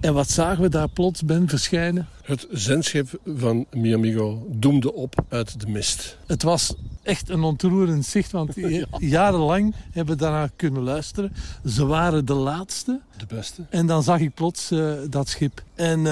En 0.00 0.14
wat 0.14 0.30
zagen 0.30 0.62
we 0.62 0.68
daar 0.68 0.88
plots, 0.88 1.22
Ben, 1.22 1.48
verschijnen? 1.48 2.08
Het 2.22 2.46
zendschip 2.50 3.20
van 3.24 3.66
Miamigo 3.70 4.46
doemde 4.50 4.94
op 4.94 5.24
uit 5.28 5.60
de 5.60 5.66
mist. 5.66 6.18
Het 6.26 6.42
was 6.42 6.74
echt 7.06 7.28
een 7.28 7.42
ontroerend 7.42 8.04
zicht, 8.04 8.32
want 8.32 8.54
jarenlang 8.98 9.74
hebben 9.92 10.16
we 10.16 10.22
daarnaar 10.22 10.50
kunnen 10.56 10.82
luisteren. 10.82 11.32
Ze 11.66 11.86
waren 11.86 12.24
de 12.24 12.34
laatste. 12.34 13.00
De 13.16 13.26
beste. 13.26 13.62
En 13.70 13.86
dan 13.86 14.02
zag 14.02 14.20
ik 14.20 14.34
plots 14.34 14.70
uh, 14.70 14.92
dat 15.10 15.28
schip. 15.28 15.62
En 15.74 15.98
uh, 15.98 16.04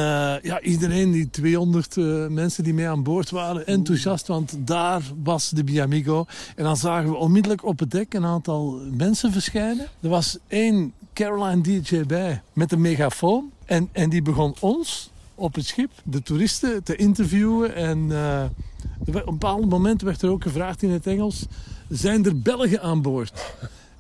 ja, 0.43 0.61
iedereen, 0.61 1.11
die 1.11 1.31
200 1.31 1.97
uh, 1.97 2.27
mensen 2.27 2.65
die 2.65 2.75
mee 2.75 2.89
aan 2.89 3.03
boord 3.03 3.31
waren, 3.31 3.67
enthousiast, 3.67 4.27
want 4.27 4.57
daar 4.59 5.03
was 5.23 5.51
de 5.51 5.65
Biamigo. 5.65 6.27
En 6.57 6.65
dan 6.65 6.77
zagen 6.77 7.11
we 7.11 7.17
onmiddellijk 7.17 7.65
op 7.65 7.79
het 7.79 7.91
dek 7.91 8.15
een 8.15 8.25
aantal 8.25 8.81
mensen 8.97 9.33
verschijnen. 9.33 9.87
Er 10.01 10.09
was 10.09 10.39
één 10.49 10.93
Caroline 11.15 11.61
DJ 11.61 12.03
bij 12.07 12.43
met 12.53 12.73
een 12.73 12.81
megafoon. 12.81 13.51
En, 13.65 13.89
en 13.93 14.11
die 14.11 14.23
begon 14.23 14.55
ons 14.61 15.11
op 15.35 15.55
het 15.55 15.67
schip, 15.67 15.91
de 16.05 16.23
toeristen, 16.23 16.83
te 16.83 16.97
interviewen. 16.97 17.75
En 17.75 18.11
op 18.99 19.15
een 19.15 19.23
bepaald 19.25 19.71
moment 19.71 20.03
werd 20.03 20.23
er 20.23 20.31
ook 20.31 20.43
gevraagd 20.43 20.83
in 20.83 20.91
het 20.91 21.07
Engels: 21.07 21.47
zijn 21.89 22.25
er 22.25 22.41
Belgen 22.41 22.81
aan 22.81 23.03
boord? 23.03 23.33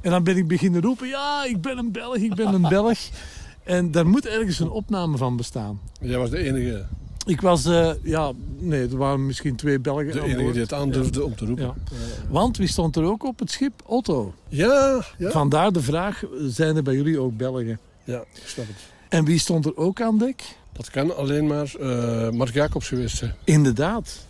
En 0.00 0.10
dan 0.10 0.22
ben 0.22 0.36
ik 0.36 0.48
beginnen 0.48 0.82
roepen: 0.82 1.08
ja, 1.08 1.44
ik 1.44 1.60
ben 1.60 1.78
een 1.78 1.92
Belg, 1.92 2.16
ik 2.16 2.34
ben 2.34 2.54
een 2.54 2.68
Belg. 2.68 2.98
En 3.62 3.90
daar 3.90 4.06
moet 4.06 4.26
ergens 4.26 4.58
een 4.58 4.70
opname 4.70 5.16
van 5.16 5.36
bestaan. 5.36 5.80
Jij 6.00 6.18
was 6.18 6.30
de 6.30 6.38
enige. 6.38 6.86
Ik 7.26 7.40
was, 7.40 7.66
uh, 7.66 7.90
ja, 8.02 8.32
nee, 8.58 8.88
er 8.88 8.96
waren 8.96 9.26
misschien 9.26 9.56
twee 9.56 9.78
Belgen 9.78 10.12
De 10.12 10.22
enige 10.22 10.52
die 10.52 10.60
het 10.60 10.72
aandurfde 10.72 11.18
ja. 11.18 11.24
om 11.24 11.36
te 11.36 11.46
roepen. 11.46 11.64
Ja. 11.64 11.74
Want 12.28 12.56
wie 12.56 12.68
stond 12.68 12.96
er 12.96 13.04
ook 13.04 13.24
op 13.24 13.38
het 13.38 13.50
schip? 13.50 13.72
Otto. 13.86 14.34
Ja, 14.48 15.04
ja. 15.18 15.30
Vandaar 15.30 15.72
de 15.72 15.82
vraag: 15.82 16.24
zijn 16.38 16.76
er 16.76 16.82
bij 16.82 16.94
jullie 16.94 17.18
ook 17.18 17.36
Belgen? 17.36 17.78
Ja, 18.04 18.18
ik 18.18 18.42
snap 18.48 18.66
het. 18.66 18.76
En 19.08 19.24
wie 19.24 19.38
stond 19.38 19.66
er 19.66 19.76
ook 19.76 20.00
aan 20.00 20.18
dek? 20.18 20.42
Dat 20.72 20.90
kan 20.90 21.16
alleen 21.16 21.46
maar 21.46 21.74
uh, 21.80 22.30
Mark 22.30 22.52
Jacobs 22.52 22.88
geweest 22.88 23.16
zijn. 23.16 23.34
Inderdaad. 23.44 24.26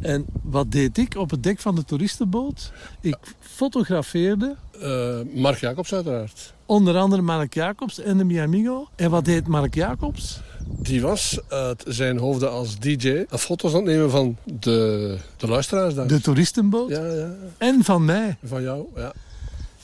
En 0.00 0.26
wat 0.42 0.70
deed 0.70 0.98
ik 0.98 1.16
op 1.16 1.30
het 1.30 1.42
dek 1.42 1.60
van 1.60 1.74
de 1.74 1.84
toeristenboot? 1.84 2.72
Ik 3.00 3.16
fotografeerde. 3.40 4.56
Uh, 4.82 5.16
Mark 5.34 5.58
Jacobs 5.58 5.94
uiteraard. 5.94 6.54
Onder 6.66 6.96
andere 6.96 7.22
Mark 7.22 7.54
Jacobs 7.54 8.00
en 8.00 8.18
de 8.18 8.24
Miamigo. 8.24 8.88
En 8.96 9.10
wat 9.10 9.24
deed 9.24 9.46
Mark 9.46 9.74
Jacobs? 9.74 10.40
Die 10.68 11.00
was 11.00 11.38
uit 11.48 11.84
zijn 11.86 12.18
hoofden 12.18 12.50
als 12.50 12.78
DJ 12.78 13.24
foto's 13.28 13.70
aan 13.70 13.76
het 13.76 13.86
nemen 13.86 14.10
van 14.10 14.36
de, 14.44 15.18
de 15.36 15.48
luisteraars 15.48 15.94
daar. 15.94 16.06
De 16.06 16.20
toeristenboot. 16.20 16.88
Ja, 16.88 17.12
ja. 17.12 17.34
En 17.58 17.84
van 17.84 18.04
mij. 18.04 18.36
Van 18.44 18.62
jou, 18.62 18.86
ja. 18.96 19.12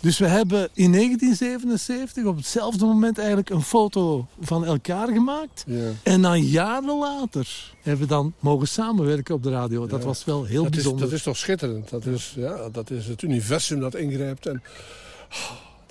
Dus 0.03 0.19
we 0.19 0.27
hebben 0.27 0.69
in 0.73 0.93
1977 0.93 2.25
op 2.25 2.37
hetzelfde 2.37 2.85
moment 2.85 3.19
eigenlijk 3.19 3.51
een 3.51 3.63
foto 3.63 4.27
van 4.41 4.65
elkaar 4.65 5.09
gemaakt. 5.09 5.65
Ja. 5.67 5.91
En 6.03 6.23
dan 6.23 6.43
jaren 6.43 6.99
later 6.99 7.73
hebben 7.83 8.03
we 8.03 8.09
dan 8.13 8.35
mogen 8.41 8.69
samenwerken 8.69 9.35
op 9.35 9.43
de 9.43 9.51
radio. 9.51 9.87
Dat 9.87 10.01
Ja. 10.01 10.07
was 10.07 10.25
wel 10.25 10.45
heel 10.45 10.63
dat 10.63 10.73
bijzonder. 10.73 11.03
Is, 11.05 11.09
dat 11.11 11.19
is 11.19 11.25
toch 11.25 11.37
schitterend. 11.37 11.91
Dat 11.91 12.07
is, 12.07 12.33
ja, 12.37 12.69
dat 12.69 12.91
is 12.91 13.07
het 13.07 13.23
universum 13.23 13.81
dat 13.81 13.95
ingrijpt. 13.95 14.47
En, 14.47 14.63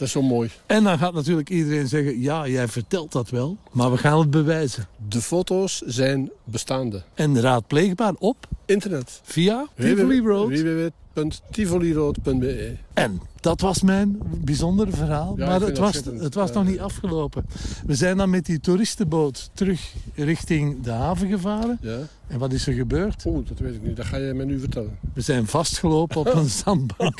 dat 0.01 0.09
is 0.09 0.15
zo 0.15 0.21
mooi. 0.21 0.49
En 0.65 0.83
dan 0.83 0.97
gaat 0.97 1.13
natuurlijk 1.13 1.49
iedereen 1.49 1.87
zeggen, 1.87 2.19
ja, 2.19 2.47
jij 2.47 2.67
vertelt 2.67 3.11
dat 3.11 3.29
wel. 3.29 3.57
Maar 3.71 3.91
we 3.91 3.97
gaan 3.97 4.19
het 4.19 4.29
bewijzen. 4.29 4.87
De 5.07 5.21
foto's 5.21 5.81
zijn 5.85 6.31
bestaande. 6.43 7.03
En 7.13 7.41
raadpleegbaar 7.41 8.13
op 8.19 8.47
Internet. 8.65 9.21
via 9.23 9.67
Tivoli 9.77 10.21
Road. 10.21 10.49
www.tivoliroad.be 10.49 12.75
En 12.93 13.21
dat 13.39 13.61
was 13.61 13.81
mijn 13.81 14.19
bijzondere 14.43 14.91
verhaal. 14.91 15.33
Ja, 15.37 15.45
maar 15.45 15.61
het 15.61 15.77
was, 15.77 15.95
het 16.19 16.33
was 16.33 16.51
nog 16.51 16.65
niet 16.65 16.79
afgelopen. 16.79 17.45
We 17.85 17.95
zijn 17.95 18.17
dan 18.17 18.29
met 18.29 18.45
die 18.45 18.59
toeristenboot 18.59 19.49
terug 19.53 19.93
richting 20.15 20.83
de 20.83 20.91
haven 20.91 21.29
gevaren. 21.29 21.77
Ja. 21.81 21.97
En 22.27 22.39
wat 22.39 22.53
is 22.53 22.67
er 22.67 22.73
gebeurd? 22.73 23.23
Oeh, 23.25 23.47
dat 23.47 23.59
weet 23.59 23.75
ik 23.75 23.83
niet. 23.83 23.95
Dat 23.95 24.05
ga 24.05 24.17
je 24.17 24.33
mij 24.33 24.45
nu 24.45 24.59
vertellen. 24.59 24.97
We 25.13 25.21
zijn 25.21 25.47
vastgelopen 25.47 26.17
op 26.17 26.33
een 26.33 26.49
zandbank. 26.63 27.19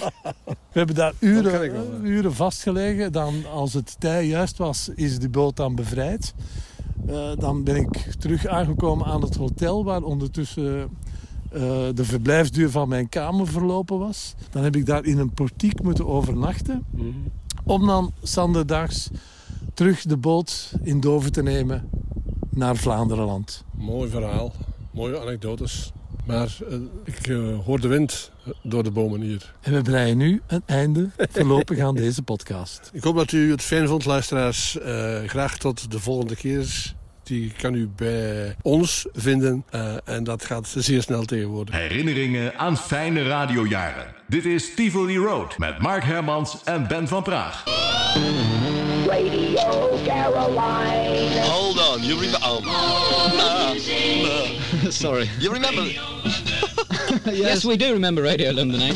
We 0.71 0.77
hebben 0.77 0.95
daar 0.95 1.13
uren, 1.19 1.71
wel, 1.71 1.99
uren 2.03 2.33
vastgelegen. 2.33 3.11
Dan, 3.11 3.45
als 3.53 3.73
het 3.73 3.95
tij 3.99 4.27
juist 4.27 4.57
was, 4.57 4.89
is 4.95 5.19
die 5.19 5.29
boot 5.29 5.55
dan 5.55 5.75
bevrijd. 5.75 6.33
Eh, 7.07 7.31
dan 7.37 7.63
ben 7.63 7.75
ik 7.75 7.97
terug 8.19 8.47
aangekomen 8.47 9.05
aan 9.05 9.21
het 9.21 9.35
hotel... 9.35 9.83
waar 9.83 10.03
ondertussen 10.03 10.89
eh, 11.51 11.59
de 11.93 12.05
verblijfsduur 12.05 12.69
van 12.69 12.89
mijn 12.89 13.09
kamer 13.09 13.47
verlopen 13.47 13.99
was. 13.99 14.35
Dan 14.49 14.63
heb 14.63 14.75
ik 14.75 14.85
daar 14.85 15.05
in 15.05 15.17
een 15.17 15.33
portiek 15.33 15.81
moeten 15.83 16.07
overnachten. 16.07 16.85
Om 17.63 17.85
dan 17.85 18.13
zanderdags 18.21 19.09
terug 19.73 20.01
de 20.01 20.17
boot 20.17 20.73
in 20.83 20.99
Dover 20.99 21.31
te 21.31 21.43
nemen 21.43 21.89
naar 22.49 22.75
Vlaanderenland. 22.75 23.63
Mooi 23.77 24.09
verhaal. 24.09 24.51
Mooie 24.91 25.19
anekdotes. 25.19 25.91
Maar 26.25 26.49
eh, 26.69 26.77
ik 27.03 27.27
eh, 27.27 27.37
hoor 27.65 27.79
de 27.79 27.87
wind 27.87 28.31
door 28.63 28.83
de 28.83 28.91
bomen 28.91 29.21
hier. 29.21 29.53
En 29.61 29.73
we 29.73 29.81
breien 29.81 30.17
nu 30.17 30.41
een 30.47 30.63
einde 30.65 31.09
voorlopig 31.31 31.79
aan 31.79 31.95
deze 31.95 32.21
podcast. 32.21 32.89
Ik 32.93 33.03
hoop 33.03 33.15
dat 33.15 33.31
u 33.31 33.51
het 33.51 33.61
fijn 33.61 33.87
vond, 33.87 34.05
luisteraars. 34.05 34.79
Eh, 34.79 35.19
graag 35.25 35.57
tot 35.57 35.91
de 35.91 35.99
volgende 35.99 36.35
keer. 36.35 36.93
Die 37.23 37.51
kan 37.57 37.73
u 37.73 37.89
bij 37.95 38.55
ons 38.61 39.05
vinden. 39.13 39.63
Eh, 39.69 39.95
en 40.05 40.23
dat 40.23 40.45
gaat 40.45 40.73
zeer 40.77 41.01
snel 41.01 41.25
tegenwoordig. 41.25 41.75
Herinneringen 41.75 42.57
aan 42.57 42.77
fijne 42.77 43.23
radiojaren. 43.23 44.05
Dit 44.27 44.45
is 44.45 44.73
Tivoli 44.75 45.17
Road 45.17 45.57
met 45.57 45.79
Mark 45.79 46.03
Hermans 46.03 46.57
en 46.63 46.87
Ben 46.87 47.07
van 47.07 47.23
Praag. 47.23 47.63
Radio 49.07 49.99
Caroline. 50.05 51.41
Hold 51.41 51.95
on, 51.95 52.03
you 52.05 52.19
remember? 52.19 53.50
Sorry. 54.91 55.29
you 55.39 55.49
remember? 55.49 55.83
yes, 57.31 57.63
we 57.63 57.77
do 57.77 57.93
remember 57.93 58.21
Radio 58.21 58.51
London, 58.51 58.81
eh? 58.81 58.93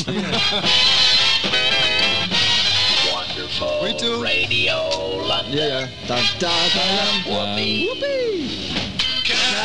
Wonderful 3.09 3.79
we 3.81 3.93
do. 3.97 4.21
Radio 4.21 4.75
London. 5.25 5.53
Yeah. 5.53 5.87
Da, 6.07 6.17
da, 6.39 6.51
da, 6.73 6.75
da. 6.75 7.55
Whoopee. 7.55 8.73
Caroline 9.23 9.55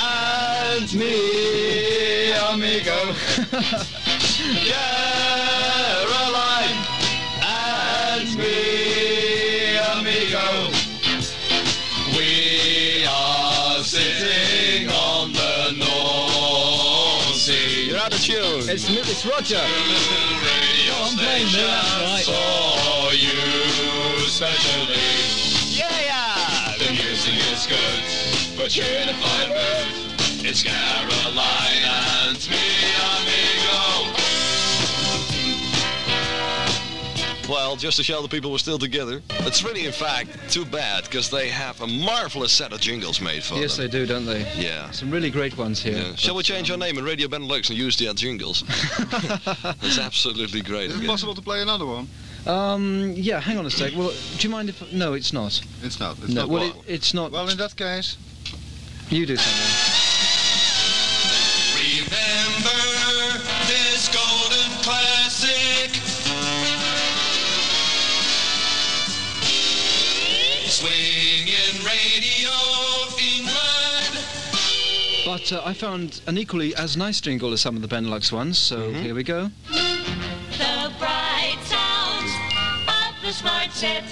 and 0.00 0.94
me, 0.94 2.32
amigo. 2.32 3.12
Caroline 4.64 6.80
and 7.42 8.38
me, 8.38 9.76
amigo. 9.76 10.72
We 12.18 13.06
are 13.08 13.78
sitting 13.84 14.88
on 14.90 15.32
the 15.32 15.70
North 15.78 17.36
Sea. 17.36 17.90
You're 17.90 17.98
out 17.98 18.12
of 18.12 18.20
tune. 18.20 18.68
It's, 18.68 18.90
it's 18.90 19.24
Roger. 19.24 19.54
Radio 19.54 20.94
I'm 20.98 21.16
playing 21.16 21.46
me, 21.46 21.62
that's 21.62 22.26
right. 22.26 22.26
For 22.26 23.14
you 23.14 24.26
specially. 24.26 24.98
Yeah, 25.70 25.86
yeah. 26.10 26.74
The 26.78 26.90
music 26.90 27.34
is 27.52 27.68
good, 27.68 28.58
but 28.58 28.76
you're 28.76 28.84
in 28.84 29.10
a 29.10 29.14
fine 29.14 29.50
mood. 29.50 30.44
It's 30.44 30.64
Caroline 30.64 31.84
and 32.26 32.50
me, 32.50 32.67
Well, 37.48 37.76
just 37.76 37.96
to 37.96 38.02
show 38.04 38.20
the 38.20 38.28
people 38.28 38.50
we're 38.52 38.58
still 38.58 38.78
together. 38.78 39.22
It's 39.40 39.62
really, 39.64 39.86
in 39.86 39.92
fact, 39.92 40.28
too 40.50 40.66
bad 40.66 41.04
because 41.04 41.30
they 41.30 41.48
have 41.48 41.80
a 41.80 41.86
marvelous 41.86 42.52
set 42.52 42.74
of 42.74 42.80
jingles 42.80 43.22
made 43.22 43.42
for 43.42 43.54
Yes, 43.54 43.76
them. 43.76 43.86
they 43.86 43.90
do, 43.90 44.04
don't 44.06 44.26
they? 44.26 44.40
Yeah. 44.54 44.90
Some 44.90 45.10
really 45.10 45.30
great 45.30 45.56
ones 45.56 45.82
here. 45.82 45.96
Yeah. 45.96 46.14
Shall 46.14 46.34
we 46.34 46.42
change 46.42 46.70
our 46.70 46.76
name 46.76 46.98
in 46.98 47.04
Radio 47.04 47.26
Benelux 47.26 47.70
and 47.70 47.78
use 47.78 47.96
their 47.96 48.12
jingles? 48.12 48.64
It's 49.82 49.98
absolutely 49.98 50.60
great. 50.60 50.90
Is 50.90 50.94
it 50.94 50.98
again. 50.98 51.08
possible 51.08 51.34
to 51.34 51.40
play 51.42 51.62
another 51.62 51.86
one? 51.86 52.06
Um, 52.46 53.14
yeah, 53.16 53.40
hang 53.40 53.56
on 53.56 53.64
a 53.66 53.70
sec. 53.70 53.92
Well, 53.96 54.12
do 54.36 54.46
you 54.46 54.50
mind 54.50 54.68
if... 54.68 54.92
No, 54.92 55.14
it's 55.14 55.32
not. 55.32 55.60
It's 55.82 55.98
not. 55.98 56.18
It's 56.18 56.28
no, 56.28 56.42
not 56.42 56.50
well, 56.50 56.62
it, 56.64 56.74
it's 56.86 57.14
not... 57.14 57.32
Well, 57.32 57.48
in 57.48 57.56
that 57.56 57.74
case, 57.76 58.16
You 59.08 59.24
do 59.24 59.36
something. 59.36 59.87
But 75.28 75.52
uh, 75.52 75.60
I 75.62 75.74
found 75.74 76.22
an 76.26 76.38
equally 76.38 76.74
as 76.74 76.96
nice 76.96 77.20
jingle 77.20 77.52
as 77.52 77.60
some 77.60 77.76
of 77.76 77.82
the 77.82 77.88
Benelux 77.88 78.32
ones, 78.32 78.56
so 78.56 78.90
here 78.92 79.14
we 79.14 79.22
go. 79.22 79.50
The 79.68 80.90
bright 80.98 81.58
sounds 81.64 82.32
of 82.88 83.14
the 83.22 83.30
smart 83.30 83.70
set. 83.70 84.04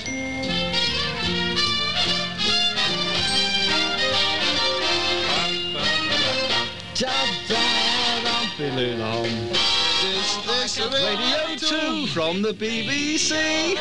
This, 10.03 10.37
this 10.45 10.79
Radio 10.93 11.57
2 11.57 12.09
from 12.09 12.43
the 12.43 12.53
BBC. 12.53 13.79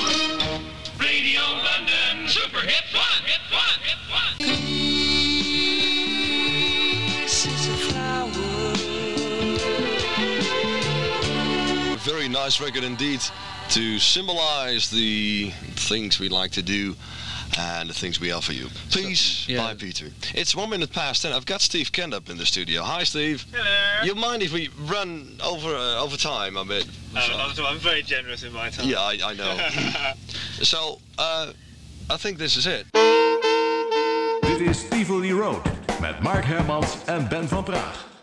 nice 12.46 12.60
record 12.60 12.84
indeed 12.84 13.20
to 13.68 13.98
symbolize 13.98 14.88
the 14.88 15.50
things 15.88 16.20
we 16.20 16.28
like 16.28 16.52
to 16.52 16.62
do 16.62 16.94
and 17.58 17.90
the 17.90 17.92
things 17.92 18.20
we 18.20 18.30
offer 18.30 18.52
you. 18.52 18.68
Peace 18.92 19.48
by 19.48 19.74
Peter. 19.74 20.06
It's 20.32 20.54
one 20.54 20.70
minute 20.70 20.92
past 20.92 21.22
ten. 21.22 21.32
I've 21.32 21.44
got 21.44 21.60
Steve 21.60 21.90
Kent 21.90 22.14
up 22.14 22.30
in 22.30 22.36
the 22.36 22.46
studio. 22.46 22.82
Hi, 22.82 23.02
Steve. 23.02 23.44
Hello. 23.52 24.04
You 24.04 24.14
mind 24.14 24.44
if 24.44 24.52
we 24.52 24.70
run 24.86 25.40
over 25.42 25.74
uh, 25.74 26.04
over 26.04 26.16
time 26.16 26.56
a 26.56 26.64
bit? 26.64 26.86
Oh, 27.16 27.52
I'm, 27.58 27.66
I'm 27.66 27.78
very 27.78 28.02
generous 28.02 28.44
in 28.44 28.52
my 28.52 28.70
time. 28.70 28.88
Yeah, 28.88 29.00
I, 29.00 29.18
I 29.24 29.34
know. 29.34 29.56
so, 30.62 31.00
uh, 31.18 31.50
I 32.08 32.16
think 32.16 32.38
this 32.38 32.56
is 32.56 32.68
it. 32.68 32.86
Dit 34.42 34.60
is 34.60 34.88
Tivoli 34.88 35.32
Road 35.32 35.62
met 36.00 36.22
Mark 36.22 36.44
Hermans 36.44 36.94
en 37.06 37.28
Ben 37.28 37.48
van 37.48 37.64
Praag. 37.64 38.15